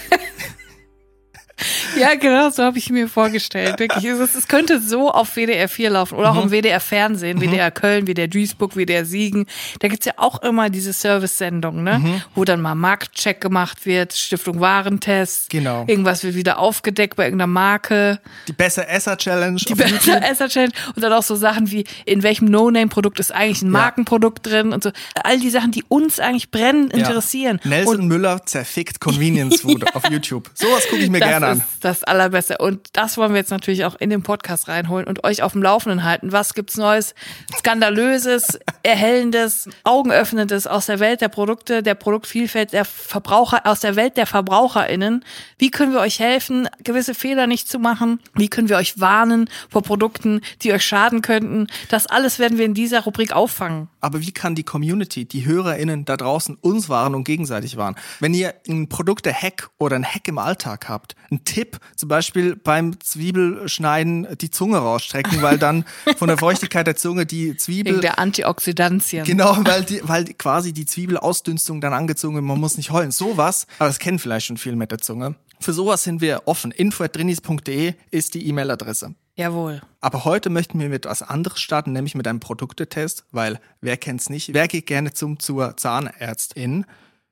[2.00, 3.80] Ja, genau, so habe ich mir vorgestellt.
[3.80, 4.04] Wirklich.
[4.06, 6.44] Es, es könnte so auf WDR 4 laufen oder auch Mhm.
[6.44, 9.46] im WDR Fernsehen, WDR Köln, WDR Duisburg, WDR Siegen.
[9.80, 12.00] Da gibt's ja auch immer diese Service-Sendungen, ne?
[12.00, 12.22] Mhm.
[12.36, 15.50] wo dann mal Marktcheck gemacht wird, Stiftung Warentest.
[15.50, 15.86] Genau.
[15.88, 18.20] Irgendwas wird wieder aufgedeckt bei irgendeiner Marke.
[18.48, 19.58] Die Besser Esser Challenge.
[19.68, 19.74] Die.
[19.76, 23.70] Besser Esser Challenge und dann auch so Sachen wie, in welchem No-Name-Produkt ist eigentlich ein
[23.70, 24.92] Markenprodukt drin und so.
[25.24, 27.00] All die Sachen, die uns eigentlich brennend Ja.
[27.08, 27.60] interessieren.
[27.64, 30.50] Nelson und Müller zerfickt Convenience Food auf YouTube.
[30.54, 31.64] Sowas gucke ich mir das gerne an.
[31.84, 32.58] Ist das Allerbeste.
[32.58, 35.62] Und das wollen wir jetzt natürlich auch in den Podcast reinholen und euch auf dem
[35.62, 36.32] Laufenden halten.
[36.32, 37.14] Was gibt's Neues?
[37.58, 44.18] Skandalöses, Erhellendes, Augenöffnendes aus der Welt der Produkte, der Produktvielfalt der Verbraucher, aus der Welt
[44.18, 45.24] der VerbraucherInnen.
[45.58, 48.20] Wie können wir euch helfen, gewisse Fehler nicht zu machen?
[48.34, 51.68] Wie können wir euch warnen vor Produkten, die euch schaden könnten?
[51.90, 53.90] Das alles werden wir in dieser Rubrik auffangen.
[54.00, 57.98] Aber wie kann die Community, die HörerInnen da draußen uns warnen und gegenseitig warnen?
[58.20, 63.00] Wenn ihr ein Produkte-Hack oder ein Hack im Alltag habt, ein Tipp, zum Beispiel beim
[63.00, 65.86] Zwiebelschneiden die Zunge rausstrecken, weil dann
[66.18, 69.24] von der Feuchtigkeit der Zunge die Zwiebel Wegen der Antioxidantien.
[69.26, 73.12] Genau, weil, die, weil quasi die Zwiebelausdünstung dann angezogen wird, man muss nicht heulen.
[73.12, 75.36] Sowas, aber das kennen vielleicht schon viele mit der Zunge.
[75.60, 76.72] Für sowas sind wir offen.
[76.72, 79.16] info.drinis.de ist die E-Mail-Adresse.
[79.36, 79.82] Jawohl.
[80.02, 84.30] Aber heute möchten wir mit was anderes starten, nämlich mit einem Produktetest, weil wer kennt's
[84.30, 84.54] nicht?
[84.54, 86.86] Wer geht gerne zum zur Zahnärztin?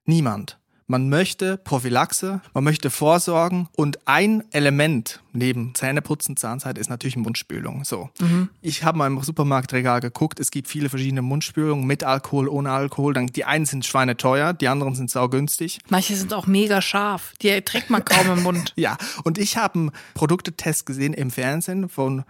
[0.05, 0.60] Niemand.
[0.91, 7.85] Man möchte Prophylaxe, man möchte Vorsorgen und ein Element neben Zähneputzen, Zahnzeit ist natürlich Mundspülung.
[7.85, 8.09] So.
[8.61, 13.13] Ich habe mal im Supermarktregal geguckt, es gibt viele verschiedene Mundspülungen mit Alkohol, ohne Alkohol.
[13.13, 15.79] Dann, die einen sind schweineteuer, die anderen sind saugünstig.
[15.87, 17.35] Manche sind auch mega scharf.
[17.41, 18.73] Die trägt man kaum im Mund.
[18.81, 22.25] Ja, und ich habe einen Produktetest gesehen im Fernsehen von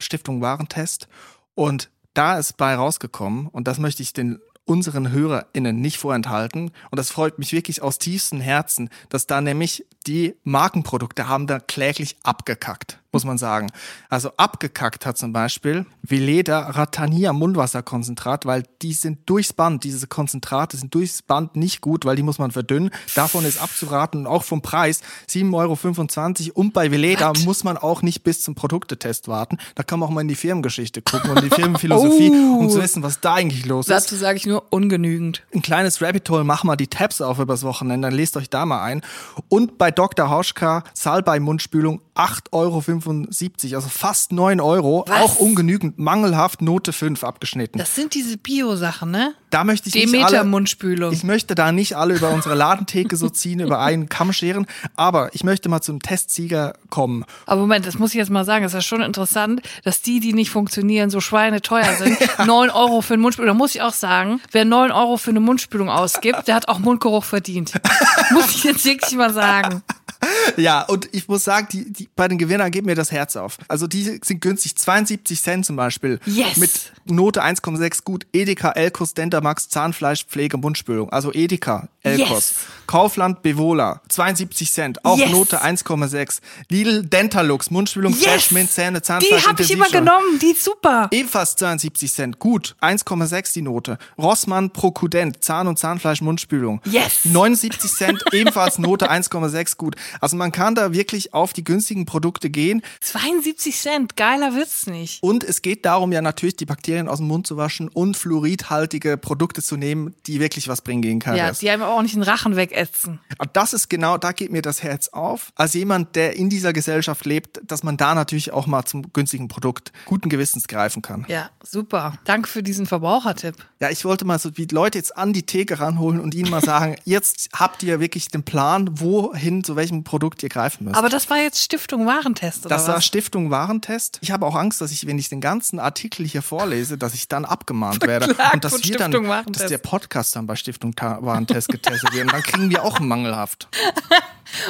[0.00, 1.06] Stiftung Warentest
[1.54, 6.70] und da ist bei rausgekommen und das möchte ich den unseren HörerInnen nicht vorenthalten.
[6.90, 11.60] Und das freut mich wirklich aus tiefstem Herzen, dass da nämlich die Markenprodukte haben da
[11.60, 13.68] kläglich abgekackt, muss man sagen.
[14.08, 20.76] Also abgekackt hat zum Beispiel Veleda Ratania Mundwasserkonzentrat, weil die sind durchs Band, diese Konzentrate
[20.76, 22.90] sind durchs Band nicht gut, weil die muss man verdünnen.
[23.14, 26.52] Davon ist abzuraten und auch vom Preis 7,25 Euro.
[26.60, 29.58] Und bei Veleda muss man auch nicht bis zum Produktetest warten.
[29.76, 32.58] Da kann man auch mal in die Firmengeschichte gucken und die Firmenphilosophie, Oh.
[32.58, 35.42] um zu wissen, was da eigentlich los ist Dazu sage ich nur ungenügend.
[35.54, 38.66] ein kleines Rabbit Hole, mach mal die Tabs auf übers Wochenende, dann lest euch da
[38.66, 39.02] mal ein.
[39.48, 40.30] Und bei Dr.
[40.30, 45.20] Hauschka Salbei-Mundspülung 8,75 Euro, also fast 9 Euro, Was?
[45.20, 47.78] auch ungenügend, mangelhaft, Note 5 abgeschnitten.
[47.78, 49.34] Das sind diese Bio-Sachen, ne?
[49.50, 51.12] Da möchte ich nicht Demeter alle, Mundspülung.
[51.12, 55.34] ich möchte da nicht alle über unsere Ladentheke so ziehen, über einen Kamm scheren, aber
[55.34, 57.24] ich möchte mal zum Testsieger kommen.
[57.46, 60.20] Aber Moment, das muss ich jetzt mal sagen, das ist ja schon interessant, dass die,
[60.20, 62.18] die nicht funktionieren, so schweineteuer sind.
[62.46, 63.48] 9 Euro für eine Mundspülung.
[63.48, 66.78] Da muss ich auch sagen, wer 9 Euro für eine Mundspülung ausgibt, der hat auch
[66.78, 67.72] Mundgeruch verdient.
[68.30, 69.82] muss ich jetzt wirklich mal sagen.
[70.56, 73.56] Ja, und ich muss sagen, die, die, bei den Gewinnern geht mir das Herz auf.
[73.68, 76.18] Also die sind günstig, 72 Cent zum Beispiel.
[76.26, 76.56] Yes.
[76.56, 78.26] Mit Note 1,6 gut.
[78.32, 81.08] Edeka, Elkos, Dentamax, Zahnfleisch, Pflege, Mundspülung.
[81.10, 82.28] Also Edeka, Elkos.
[82.30, 82.54] Yes.
[82.86, 85.04] Kaufland, Bevola, 72 Cent.
[85.04, 85.30] Auch Yes.
[85.30, 86.40] Note 1,6.
[86.68, 88.24] Lidl, Dentalux, Mundspülung, Yes.
[88.24, 91.08] Fresh, Mint, Zähne, Zahnfleisch, Die habe ich immer genommen, die ist super.
[91.12, 92.38] Ebenfalls 72 Cent.
[92.40, 92.74] Gut.
[92.80, 93.98] 1,6 die Note.
[94.18, 95.42] Rossmann Prokudent.
[95.44, 96.80] Zahn- und Zahnfleisch Mundspülung.
[96.84, 97.20] Yes.
[97.24, 98.24] 79 Cent.
[98.32, 99.96] ebenfalls Note 1,6 gut.
[100.20, 102.82] Also man kann da wirklich auf die günstigen Produkte gehen.
[103.00, 105.22] 72 Cent, geiler wird's nicht.
[105.22, 109.16] Und es geht darum, ja natürlich die Bakterien aus dem Mund zu waschen und fluoridhaltige
[109.16, 111.58] Produkte zu nehmen, die wirklich was bringen gegen Ja, Karies.
[111.58, 113.20] die einem auch nicht den Rachen wegätzen.
[113.38, 115.52] Und das ist genau, da geht mir das Herz auf.
[115.54, 119.48] Als jemand, der in dieser Gesellschaft lebt, dass man da natürlich auch mal zum günstigen
[119.48, 121.24] Produkt guten Gewissens greifen kann.
[121.28, 122.14] Ja, super.
[122.24, 123.54] Danke für diesen Verbrauchertipp.
[123.80, 126.62] Ja, ich wollte mal so die Leute jetzt an die Theke ranholen und ihnen mal
[126.62, 130.96] sagen, jetzt habt ihr wirklich den Plan, wohin, zu welchem Produkt ihr greifen müsst.
[130.96, 133.06] Aber das war jetzt Stiftung Warentest, oder das war was?
[133.06, 134.18] Stiftung Warentest.
[134.22, 137.28] Ich habe auch Angst, dass ich, wenn ich den ganzen Artikel hier vorlese, dass ich
[137.28, 138.34] dann abgemahnt werde.
[138.52, 139.64] Und dass wir dann, Warentest.
[139.64, 142.24] dass der Podcast dann bei Stiftung Warentest getestet wird.
[142.24, 143.68] Und dann kriegen wir auch mangelhaft.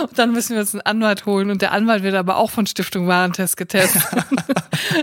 [0.03, 2.67] Und dann müssen wir uns einen Anwalt holen und der Anwalt wird aber auch von
[2.67, 4.03] Stiftung Warentest getestet.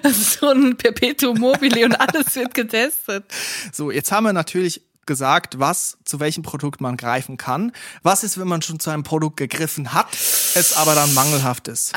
[0.04, 3.26] das ist so ein Perpetuum mobile und alles wird getestet.
[3.72, 7.72] So, jetzt haben wir natürlich gesagt, was zu welchem Produkt man greifen kann.
[8.04, 11.94] Was ist, wenn man schon zu einem Produkt gegriffen hat, es aber dann mangelhaft ist?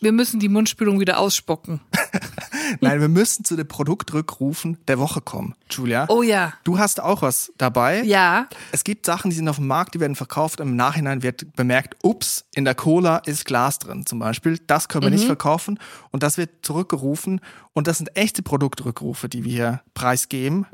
[0.00, 1.80] Wir müssen die Mundspülung wieder ausspucken.
[2.80, 6.06] Nein, wir müssen zu den Produktrückrufen der Woche kommen, Julia.
[6.08, 6.52] Oh ja.
[6.64, 8.02] Du hast auch was dabei.
[8.02, 8.48] Ja.
[8.72, 10.60] Es gibt Sachen, die sind auf dem Markt, die werden verkauft.
[10.60, 14.58] Im Nachhinein wird bemerkt, ups, in der Cola ist Glas drin zum Beispiel.
[14.66, 15.78] Das können wir nicht verkaufen.
[16.10, 17.40] Und das wird zurückgerufen.
[17.72, 20.66] Und das sind echte Produktrückrufe, die wir hier preisgeben.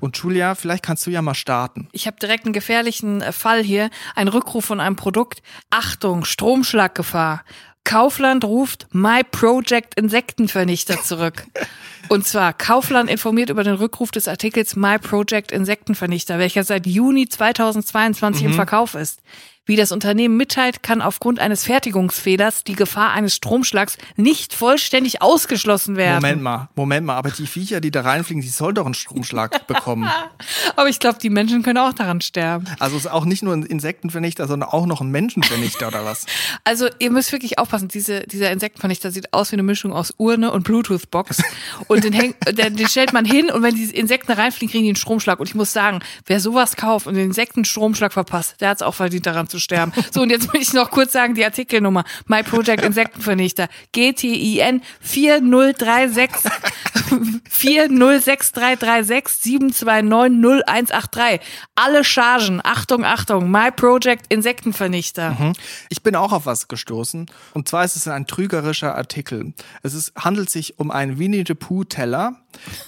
[0.00, 1.88] Und Julia, vielleicht kannst du ja mal starten.
[1.92, 3.90] Ich habe direkt einen gefährlichen äh, Fall hier.
[4.14, 5.42] Ein Rückruf von einem Produkt.
[5.70, 7.42] Achtung, Stromschlaggefahr.
[7.84, 11.46] Kaufland ruft My Project Insektenvernichter zurück.
[12.08, 17.28] Und zwar, Kaufland informiert über den Rückruf des Artikels My Project Insektenvernichter, welcher seit Juni
[17.28, 19.20] 2022 im Verkauf ist.
[19.66, 25.96] Wie das Unternehmen mitteilt, kann aufgrund eines Fertigungsfehlers die Gefahr eines Stromschlags nicht vollständig ausgeschlossen
[25.96, 26.16] werden.
[26.16, 29.66] Moment mal, Moment mal, aber die Viecher, die da reinfliegen, die soll doch einen Stromschlag
[29.66, 30.10] bekommen.
[30.76, 32.66] Aber ich glaube, die Menschen können auch daran sterben.
[32.78, 36.26] Also es ist auch nicht nur ein Insektenvernichter, sondern auch noch ein Menschenvernichter oder was?
[36.66, 40.50] Also ihr müsst wirklich aufpassen, diese, dieser Insektenvernichter sieht aus wie eine Mischung aus Urne
[40.50, 41.42] und Bluetooth-Box.
[41.88, 44.90] Und den, häng, den, den stellt man hin und wenn die Insekten reinfliegen, kriegen die
[44.90, 45.40] einen Stromschlag.
[45.40, 48.94] Und ich muss sagen, wer sowas kauft und den Insektenstromschlag verpasst, der hat es auch
[48.94, 49.92] verdient, daran zu sterben.
[50.10, 52.04] So, und jetzt will ich noch kurz sagen, die Artikelnummer.
[52.26, 53.68] My Project Insektenvernichter.
[53.92, 56.50] GTIN 4036
[57.48, 61.40] 406336 729 0183.
[61.74, 62.60] Alle Chargen.
[62.62, 63.50] Achtung, Achtung.
[63.50, 65.52] My Project Insektenvernichter.
[65.88, 67.26] Ich bin auch auf was gestoßen.
[67.52, 69.54] Und zwar ist es ein trügerischer Artikel.
[69.82, 72.36] Es ist, handelt sich um einen Winnie the Pooh Teller,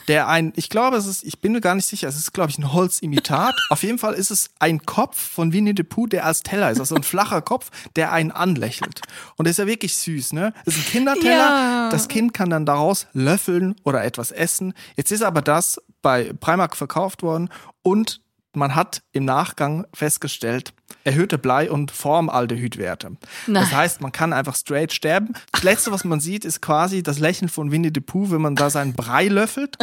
[0.09, 2.51] der ein, ich glaube, es ist, ich bin mir gar nicht sicher, es ist, glaube
[2.51, 3.55] ich, ein Holzimitat.
[3.71, 6.81] auf jeden Fall ist es ein Kopf von Winnie the Pooh, der als Teller ist.
[6.81, 9.01] Also ein flacher Kopf, der einen anlächelt.
[9.37, 10.53] Und der ist ja wirklich süß, ne?
[10.65, 11.31] Es ist ein Kinderteller.
[11.31, 11.89] Ja.
[11.91, 14.75] Das Kind kann dann daraus löffeln oder etwas essen.
[14.97, 17.49] Jetzt ist aber das bei Primark verkauft worden
[17.83, 18.21] und
[18.57, 20.73] man hat im Nachgang festgestellt,
[21.05, 23.17] erhöhte Blei- und Formaldehydwerte.
[23.47, 23.63] Nein.
[23.63, 25.35] Das heißt, man kann einfach straight sterben.
[25.53, 28.57] Das Letzte, was man sieht, ist quasi das Lächeln von Winnie the Pooh, wenn man
[28.57, 29.77] da seinen Brei löffelt.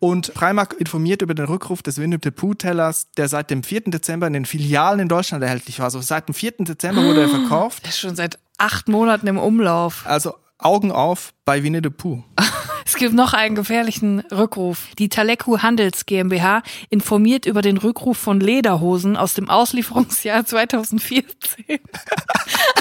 [0.00, 3.82] Und Primark informiert über den Rückruf des Winnie the Pooh-Tellers, der seit dem 4.
[3.82, 5.84] Dezember in den Filialen in Deutschland erhältlich war.
[5.84, 6.52] Also seit dem 4.
[6.60, 7.84] Dezember wurde er verkauft.
[7.84, 10.06] Der ist schon seit acht Monaten im Umlauf.
[10.06, 12.24] Also Augen auf bei Winnie the Pooh.
[12.86, 14.88] Es gibt noch einen gefährlichen Rückruf.
[14.98, 21.30] Die Taleku Handels GmbH informiert über den Rückruf von Lederhosen aus dem Auslieferungsjahr 2014.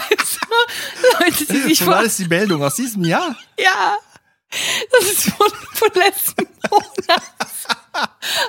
[0.10, 0.40] also,
[1.20, 3.36] Leute, die sich war das die Meldung aus diesem Jahr?
[3.60, 3.98] ja,
[4.92, 7.24] das ist von, von letzten Monat.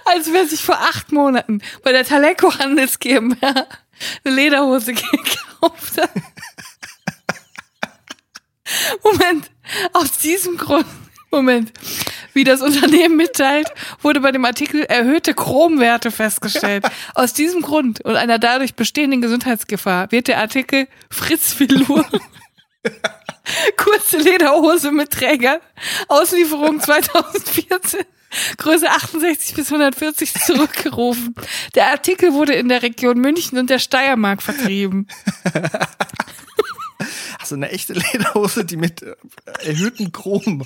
[0.04, 3.66] Als wer sich vor acht Monaten bei der Taleco Handels GmbH
[4.24, 6.10] eine Lederhose gekauft hat.
[9.02, 9.50] Moment,
[9.92, 10.86] aus diesem Grund,
[11.30, 11.72] Moment,
[12.32, 13.68] wie das Unternehmen mitteilt,
[14.00, 16.84] wurde bei dem Artikel erhöhte Chromwerte festgestellt.
[17.14, 22.06] Aus diesem Grund und einer dadurch bestehenden Gesundheitsgefahr wird der Artikel Fritz Filur
[23.76, 25.60] kurze Lederhose mit Träger,
[26.08, 28.00] Auslieferung 2014.
[28.58, 31.34] Größe 68 bis 140 zurückgerufen.
[31.74, 35.08] Der Artikel wurde in der Region München und der Steiermark vertrieben.
[37.38, 39.14] Also eine echte Lederhose, die mit äh,
[39.64, 40.64] erhöhtem Chrom.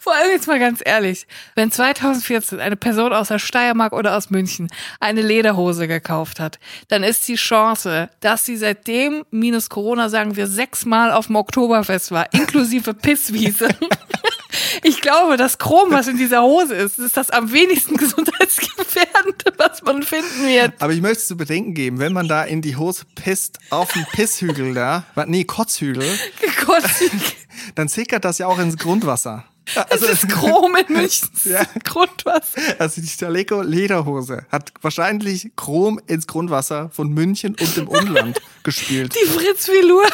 [0.00, 4.30] Vor allem jetzt mal ganz ehrlich, wenn 2014 eine Person aus der Steiermark oder aus
[4.30, 4.68] München
[4.98, 10.46] eine Lederhose gekauft hat, dann ist die Chance, dass sie seitdem, minus Corona sagen wir,
[10.46, 13.68] sechsmal auf dem Oktoberfest war, inklusive Pisswiese.
[14.82, 19.82] Ich glaube, das Chrom, was in dieser Hose ist, ist das am wenigsten gesundheitsgefährdende, was
[19.82, 20.74] man finden wird.
[20.80, 23.92] Aber ich möchte es zu bedenken geben, wenn man da in die Hose pisst, auf
[23.92, 26.04] den Pisshügel da, nee, Kotzhügel,
[27.74, 29.44] dann sickert das ja auch ins Grundwasser.
[29.90, 31.62] Es ist Chrom in Münchens Ja.
[31.82, 32.60] Grundwasser.
[32.78, 39.14] Also die Staleco Lederhose hat wahrscheinlich Chrom ins Grundwasser von München und dem Umland gespült.
[39.14, 40.06] Die Fritz Filur.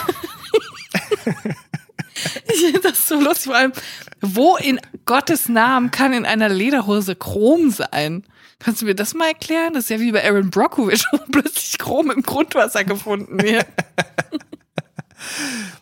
[2.53, 3.45] Ich finde das so lustig.
[3.47, 3.73] Vor allem,
[4.21, 8.25] wo in Gottes Namen kann in einer Lederhose Chrom sein?
[8.59, 9.75] Kannst du mir das mal erklären?
[9.75, 13.67] Das ist ja wie bei Aaron Brockovich, wo plötzlich Chrom im Grundwasser gefunden wird.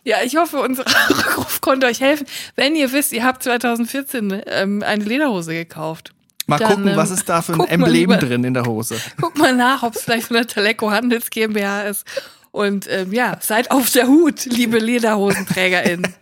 [0.03, 2.27] Ja, ich hoffe, unser Rückruf konnte euch helfen.
[2.55, 6.13] Wenn ihr wisst, ihr habt 2014 ähm, eine Lederhose gekauft.
[6.47, 8.99] Mal Dann, gucken, ähm, was ist da für ein Emblem lieber- drin in der Hose.
[9.19, 12.05] Guck mal nach, ob es vielleicht von der Teleco Handels GmbH ist.
[12.51, 16.13] Und ähm, ja, seid auf der Hut, liebe LederhosenträgerInnen.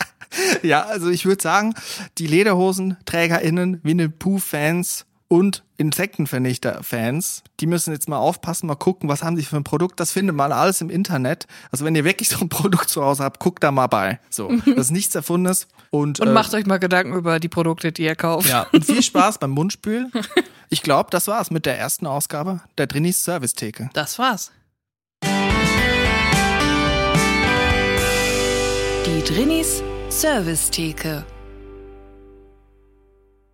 [0.61, 1.73] Ja, also ich würde sagen,
[2.17, 9.37] die Lederhosenträgerinnen, Winnie Pooh-Fans und Insektenvernichter-Fans, die müssen jetzt mal aufpassen, mal gucken, was haben
[9.37, 9.99] sie für ein Produkt.
[9.99, 11.45] Das findet man alles im Internet.
[11.71, 14.19] Also wenn ihr wirklich so ein Produkt zu Hause habt, guckt da mal bei.
[14.29, 15.67] So, das ist nichts Erfundenes.
[15.91, 18.49] Und, Und äh, macht euch mal Gedanken über die Produkte, die ihr kauft.
[18.49, 20.07] ja, und viel Spaß beim Mundspül.
[20.69, 23.89] Ich glaube, das war's mit der ersten Ausgabe der Drinis Service-Theke.
[23.93, 24.51] Das war's.
[29.05, 29.81] Die Drinis
[30.11, 31.23] Service Theke.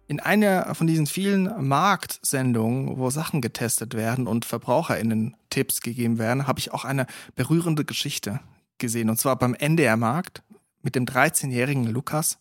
[0.07, 6.47] In einer von diesen vielen Marktsendungen, wo Sachen getestet werden und VerbraucherInnen Tipps gegeben werden,
[6.47, 8.39] habe ich auch eine berührende Geschichte
[8.77, 9.09] gesehen.
[9.09, 10.43] Und zwar beim NDR-Markt
[10.81, 12.39] mit dem 13-jährigen Lukas,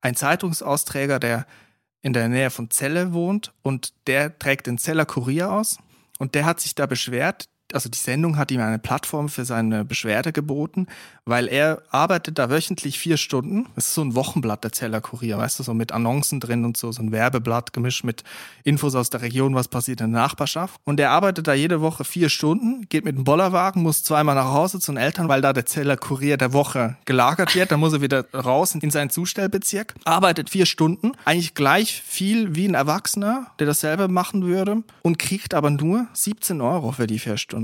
[0.00, 1.44] ein Zeitungsausträger, der
[2.02, 5.78] in der Nähe von Celle wohnt und der trägt den Zeller Kurier aus.
[6.18, 9.84] Und der hat sich da beschwert, also die Sendung hat ihm eine Plattform für seine
[9.84, 10.86] Beschwerde geboten,
[11.24, 13.66] weil er arbeitet da wöchentlich vier Stunden.
[13.74, 16.76] Das ist so ein Wochenblatt der Zeller Kurier, weißt du, so mit Annoncen drin und
[16.76, 18.22] so, so ein Werbeblatt gemischt mit
[18.62, 20.80] Infos aus der Region, was passiert in der Nachbarschaft.
[20.84, 24.52] Und er arbeitet da jede Woche vier Stunden, geht mit dem Bollerwagen, muss zweimal nach
[24.52, 27.72] Hause zu den Eltern, weil da der Zeller Kurier der Woche gelagert wird.
[27.72, 32.68] Dann muss er wieder raus in seinen Zustellbezirk, arbeitet vier Stunden, eigentlich gleich viel wie
[32.68, 37.36] ein Erwachsener, der dasselbe machen würde und kriegt aber nur 17 Euro für die vier
[37.36, 37.55] Stunden.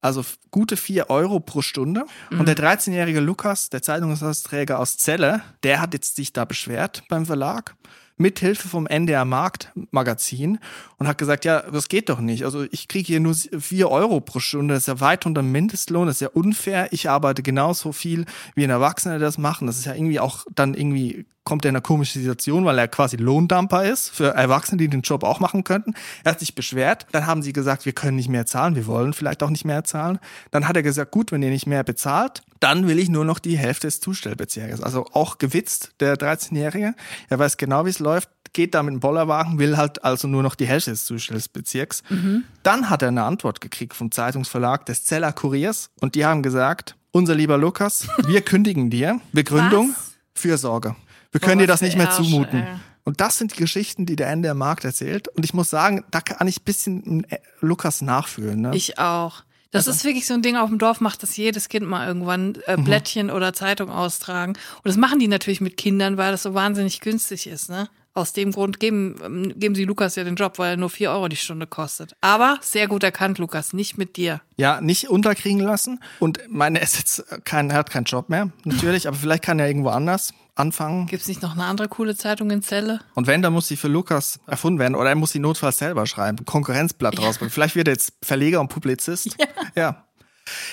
[0.00, 2.04] Also gute 4 Euro pro Stunde.
[2.30, 2.40] Mhm.
[2.40, 7.26] Und der 13-jährige Lukas, der Zeitungsausträger aus Celle, der hat jetzt sich da beschwert beim
[7.26, 7.74] Verlag
[8.16, 10.58] mithilfe vom NDR Markt Magazin
[10.96, 12.44] und hat gesagt, ja, das geht doch nicht.
[12.44, 15.52] Also ich kriege hier nur 4 Euro pro Stunde, das ist ja weit unter dem
[15.52, 16.88] Mindestlohn, das ist ja unfair.
[16.92, 18.24] Ich arbeite genauso viel
[18.54, 19.66] wie ein Erwachsener, der das machen.
[19.66, 22.88] Das ist ja irgendwie auch dann irgendwie kommt er in eine komische Situation, weil er
[22.88, 25.94] quasi Lohndumper ist für Erwachsene, die den Job auch machen könnten.
[26.24, 27.06] Er hat sich beschwert.
[27.12, 29.84] Dann haben sie gesagt, wir können nicht mehr zahlen, wir wollen vielleicht auch nicht mehr
[29.84, 30.18] zahlen.
[30.50, 33.38] Dann hat er gesagt, gut, wenn ihr nicht mehr bezahlt, dann will ich nur noch
[33.38, 34.82] die Hälfte des Zustellbezirkes.
[34.82, 36.94] Also auch gewitzt, der 13-Jährige.
[37.28, 40.42] Er weiß genau, wie es läuft geht da mit dem Bollerwagen, will halt also nur
[40.42, 42.02] noch die Hälfte des Zustellbezirks.
[42.08, 42.44] Mhm.
[42.62, 46.96] Dann hat er eine Antwort gekriegt vom Zeitungsverlag des Zeller Kuriers und die haben gesagt,
[47.12, 49.20] unser lieber Lukas, wir kündigen dir.
[49.32, 50.16] Begründung, Was?
[50.34, 50.96] Fürsorge.
[51.32, 52.62] Wir können dir das nicht mehr zumuten.
[52.62, 52.76] Ey.
[53.06, 55.28] Und das sind die Geschichten, die der Ende der Markt erzählt.
[55.28, 58.60] Und ich muss sagen, da kann ich ein bisschen äh, Lukas nachfühlen.
[58.60, 58.72] Ne?
[58.74, 59.44] Ich auch.
[59.70, 59.96] Das also.
[59.96, 62.76] ist wirklich so ein Ding auf dem Dorf, macht das jedes Kind mal irgendwann äh,
[62.76, 62.84] mhm.
[62.84, 63.32] Blättchen mhm.
[63.34, 64.54] oder Zeitung austragen.
[64.54, 67.70] Und das machen die natürlich mit Kindern, weil das so wahnsinnig günstig ist.
[67.70, 67.88] Ne?
[68.12, 71.12] Aus dem Grund geben, ähm, geben sie Lukas ja den Job, weil er nur vier
[71.12, 72.16] Euro die Stunde kostet.
[72.22, 74.40] Aber sehr gut erkannt, Lukas, nicht mit dir.
[74.56, 76.00] Ja, nicht unterkriegen lassen.
[76.18, 79.68] Und meine, ist jetzt kein, er hat keinen Job mehr, natürlich, aber vielleicht kann er
[79.68, 81.06] irgendwo anders anfangen.
[81.06, 83.00] Gibt es nicht noch eine andere coole Zeitung in Celle?
[83.14, 86.06] Und wenn, dann muss sie für Lukas erfunden werden oder er muss sie notfalls selber
[86.06, 87.24] schreiben, Konkurrenzblatt ja.
[87.24, 87.52] rausbringen.
[87.52, 89.36] Vielleicht wird er jetzt Verleger und Publizist.
[89.38, 89.46] Ja.
[89.74, 90.06] ja.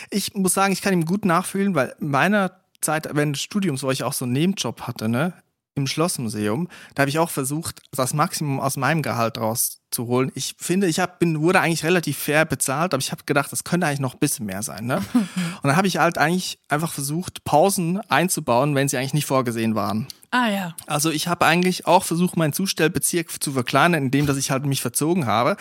[0.10, 3.92] Ich muss sagen, ich kann ihm gut nachfühlen, weil meiner Zeit während des Studiums, wo
[3.92, 5.34] ich auch so einen Nebenjob hatte, ne,
[5.76, 10.32] im Schlossmuseum, da habe ich auch versucht, das Maximum aus meinem Gehalt rauszuholen.
[10.36, 13.64] Ich finde, ich hab, bin, wurde eigentlich relativ fair bezahlt, aber ich habe gedacht, das
[13.64, 14.86] könnte eigentlich noch ein bisschen mehr sein.
[14.86, 14.98] Ne?
[15.14, 19.76] Und dann habe ich halt eigentlich einfach versucht, Pausen einzubauen, wenn sie eigentlich nicht vorgesehen
[19.76, 20.08] waren.
[20.30, 20.76] Ah ja.
[20.88, 24.82] Also ich habe eigentlich auch versucht, meinen Zustellbezirk zu verkleinern, indem dass ich halt mich
[24.82, 25.58] verzogen habe.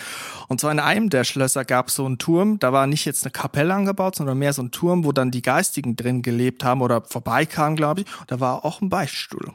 [0.47, 3.23] Und zwar in einem der Schlösser gab es so einen Turm, da war nicht jetzt
[3.23, 6.81] eine Kapelle angebaut, sondern mehr so ein Turm, wo dann die Geistigen drin gelebt haben
[6.81, 8.07] oder vorbeikamen, glaube ich.
[8.19, 9.53] Und da war auch ein Beichtstuhl.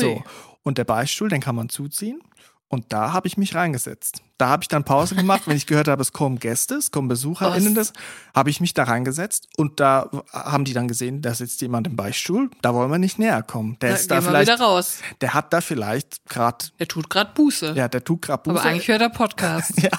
[0.00, 0.22] So.
[0.62, 2.20] Und der Beichtstuhl, den kann man zuziehen.
[2.68, 4.22] Und da habe ich mich reingesetzt.
[4.38, 7.08] Da habe ich dann Pause gemacht, wenn ich gehört habe, es kommen Gäste, es kommen
[7.08, 7.92] BesucherInnen, das
[8.34, 11.96] habe ich mich da reingesetzt und da haben die dann gesehen, da sitzt jemand im
[11.96, 13.76] Beichtstuhl, da wollen wir nicht näher kommen.
[13.80, 15.00] Der da ist da vielleicht, wieder raus.
[15.20, 17.72] der hat da vielleicht gerade, der tut gerade Buße.
[17.74, 18.60] Ja, der tut gerade Buße.
[18.60, 19.72] Aber eigentlich hört er Podcast.
[19.82, 19.90] ja.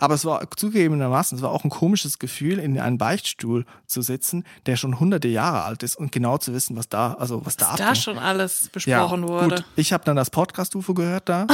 [0.00, 4.44] Aber es war zugegebenermaßen, es war auch ein komisches Gefühl, in einem Beichtstuhl zu sitzen,
[4.64, 7.72] der schon hunderte Jahre alt ist und genau zu wissen, was da, also was da
[7.72, 9.56] was da schon alles besprochen ja, wurde.
[9.56, 9.64] Gut.
[9.76, 11.46] Ich habe dann das Podcast-UFO gehört da.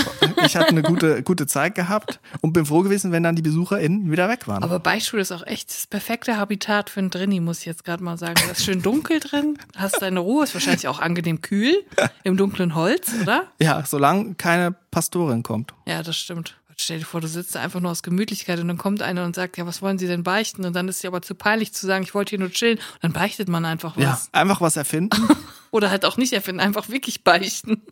[0.45, 3.41] Ich hatte eine gute, gute gute Zeit gehabt und bin froh gewesen, wenn dann die
[3.41, 4.63] BesucherInnen wieder weg waren.
[4.63, 8.05] Aber Beischule ist auch echt das perfekte Habitat für ein Drini, muss ich jetzt gerade
[8.05, 8.35] mal sagen.
[8.45, 11.75] Da ist schön dunkel drin, hast deine Ruhe, ist wahrscheinlich auch angenehm kühl
[12.25, 13.45] im dunklen Holz, oder?
[13.59, 15.73] Ja, solange keine Pastorin kommt.
[15.87, 16.57] Ja, das stimmt.
[16.81, 19.35] Stell dir vor, du sitzt da einfach nur aus Gemütlichkeit und dann kommt einer und
[19.37, 20.65] sagt, ja, was wollen Sie denn beichten?
[20.65, 22.79] Und dann ist es aber zu peinlich zu sagen, ich wollte hier nur chillen.
[22.79, 24.03] Und dann beichtet man einfach was.
[24.03, 25.29] Ja, einfach was erfinden.
[25.73, 27.83] Oder halt auch nicht erfinden, einfach wirklich beichten.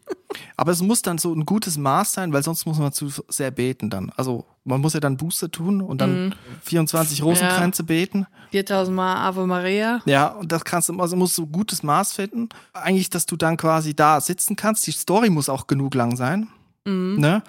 [0.57, 3.51] Aber es muss dann so ein gutes Maß sein, weil sonst muss man zu sehr
[3.51, 4.11] beten dann.
[4.17, 6.35] Also man muss ja dann Buße tun und dann mm.
[6.63, 7.87] 24 Rosenkränze ja.
[7.87, 8.27] beten.
[8.53, 10.01] 4000 Mal Ave Maria.
[10.07, 12.49] Ja, und das kannst du, also musst du ein gutes Maß finden.
[12.73, 14.87] Eigentlich, dass du dann quasi da sitzen kannst.
[14.87, 16.49] Die Story muss auch genug lang sein.
[16.85, 17.21] Mm.
[17.21, 17.43] Ne?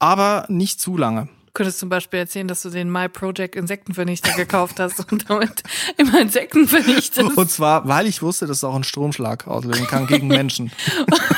[0.00, 1.28] Aber nicht zu lange.
[1.50, 5.64] Du könntest zum Beispiel erzählen, dass du den My Project Insektenvernichter gekauft hast und damit
[5.96, 7.36] immer Insekten vernichtest.
[7.36, 10.70] Und zwar, weil ich wusste, dass es auch einen Stromschlag auslösen kann gegen Menschen.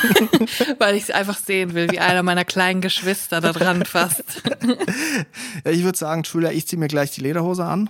[0.77, 4.43] weil ich es einfach sehen will, wie einer meiner kleinen Geschwister da dran fasst.
[5.65, 7.89] ja, ich würde sagen, Julia, ich ziehe mir gleich die Lederhose an.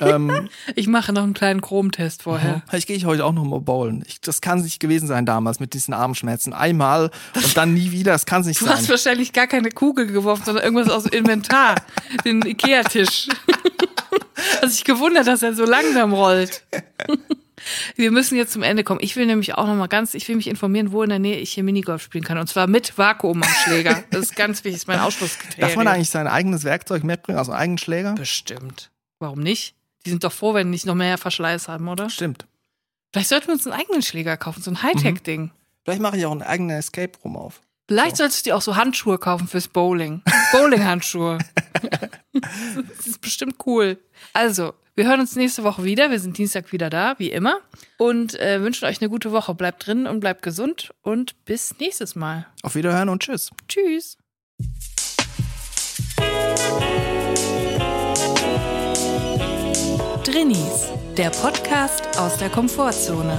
[0.00, 2.62] ähm, ich mache noch einen kleinen Chromtest vorher.
[2.72, 4.02] Ich gehe heute auch noch mal bowlen.
[4.08, 6.54] Ich, das kann nicht gewesen sein damals mit diesen Armschmerzen.
[6.54, 8.10] Einmal und dann nie wieder.
[8.10, 8.74] Das kann es nicht du sein.
[8.74, 11.51] Du hast wahrscheinlich gar keine Kugel geworfen, sondern irgendwas aus dem Inventar.
[11.52, 11.74] Inventar,
[12.24, 13.28] den Ikea-Tisch.
[14.62, 16.64] Hat sich gewundert, dass er so langsam rollt.
[17.94, 19.00] Wir müssen jetzt zum Ende kommen.
[19.02, 21.36] Ich will nämlich auch noch mal ganz, ich will mich informieren, wo in der Nähe
[21.36, 22.38] ich hier Minigolf spielen kann.
[22.38, 24.02] Und zwar mit Vakuum am Schläger.
[24.10, 25.68] Das ist ganz wichtig, das ist mein Ausschlusskriterium.
[25.68, 28.14] Darf man eigentlich sein eigenes Werkzeug mitbringen, also einen eigenen Schläger?
[28.14, 28.90] Bestimmt.
[29.20, 29.76] Warum nicht?
[30.04, 32.10] Die sind doch froh, wenn die nicht noch mehr Verschleiß haben, oder?
[32.10, 32.46] Stimmt.
[33.12, 35.52] Vielleicht sollten wir uns einen eigenen Schläger kaufen, so ein Hightech-Ding.
[35.84, 37.60] Vielleicht mache ich auch einen eigenen Escape Room auf.
[37.92, 40.22] Vielleicht solltest du dir auch so Handschuhe kaufen fürs Bowling.
[40.52, 41.36] Bowling-Handschuhe.
[42.32, 43.98] das ist bestimmt cool.
[44.32, 46.10] Also, wir hören uns nächste Woche wieder.
[46.10, 47.58] Wir sind Dienstag wieder da, wie immer.
[47.98, 49.54] Und äh, wünschen euch eine gute Woche.
[49.54, 50.94] Bleibt drin und bleibt gesund.
[51.02, 52.46] Und bis nächstes Mal.
[52.62, 53.50] Auf Wiederhören und tschüss.
[53.68, 54.16] Tschüss.
[60.24, 60.88] Drinnies,
[61.18, 63.38] der Podcast aus der Komfortzone.